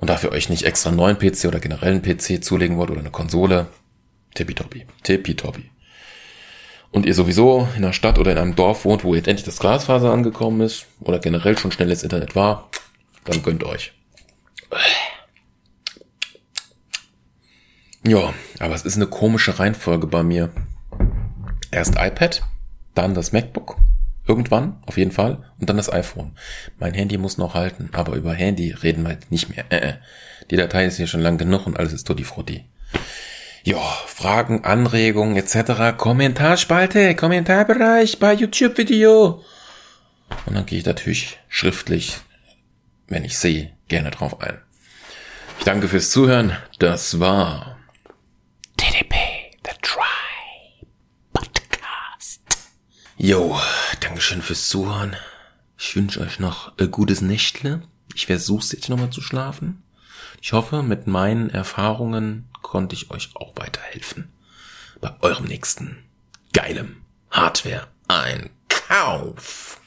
[0.01, 3.01] und dafür euch nicht extra einen neuen PC oder generell einen PC zulegen wollt oder
[3.01, 3.67] eine Konsole,
[4.35, 5.71] tippitoppi, tippitoppi.
[6.91, 9.59] Und ihr sowieso in einer Stadt oder in einem Dorf wohnt, wo jetzt endlich das
[9.59, 12.71] Glasfaser angekommen ist oder generell schon schnelles Internet war,
[13.27, 13.93] dann gönnt euch.
[18.03, 20.51] Ja, aber es ist eine komische Reihenfolge bei mir.
[21.71, 22.43] Erst iPad,
[22.95, 23.77] dann das MacBook,
[24.27, 26.33] irgendwann, auf jeden Fall, und dann das iPhone.
[26.79, 29.65] Mein Handy muss noch halten, aber über Handy reden wir halt nicht mehr.
[29.71, 29.95] Äh, äh.
[30.51, 32.65] Die Datei ist hier schon lang genug und alles ist tutti frutti.
[33.63, 35.97] Ja, Fragen, Anregungen etc.
[35.97, 39.45] Kommentarspalte, Kommentarbereich bei YouTube-Video.
[40.47, 42.19] Und dann gehe ich natürlich schriftlich,
[43.09, 44.59] wenn ich sehe, gerne drauf ein.
[45.59, 46.57] Ich danke fürs Zuhören.
[46.79, 47.77] Das war
[48.79, 49.15] TDP,
[49.65, 50.87] The Try
[51.35, 52.41] Podcast.
[53.23, 53.55] Jo,
[54.01, 55.15] Dankeschön fürs Zuhören.
[55.77, 57.83] Ich wünsche euch noch ein gutes Nächtle.
[58.15, 59.83] Ich versuche jetzt nochmal zu schlafen.
[60.41, 64.33] Ich hoffe, mit meinen Erfahrungen konnte ich euch auch weiterhelfen.
[65.03, 65.99] Bei eurem nächsten
[66.55, 69.83] geilem Hardware-Einkauf.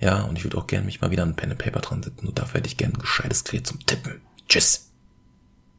[0.00, 2.26] Ja, und ich würde auch gerne mich mal wieder an Pen and Paper dran setzen
[2.26, 4.22] und dafür hätte ich gerne ein gescheites Gerät zum Tippen.
[4.48, 4.93] Tschüss.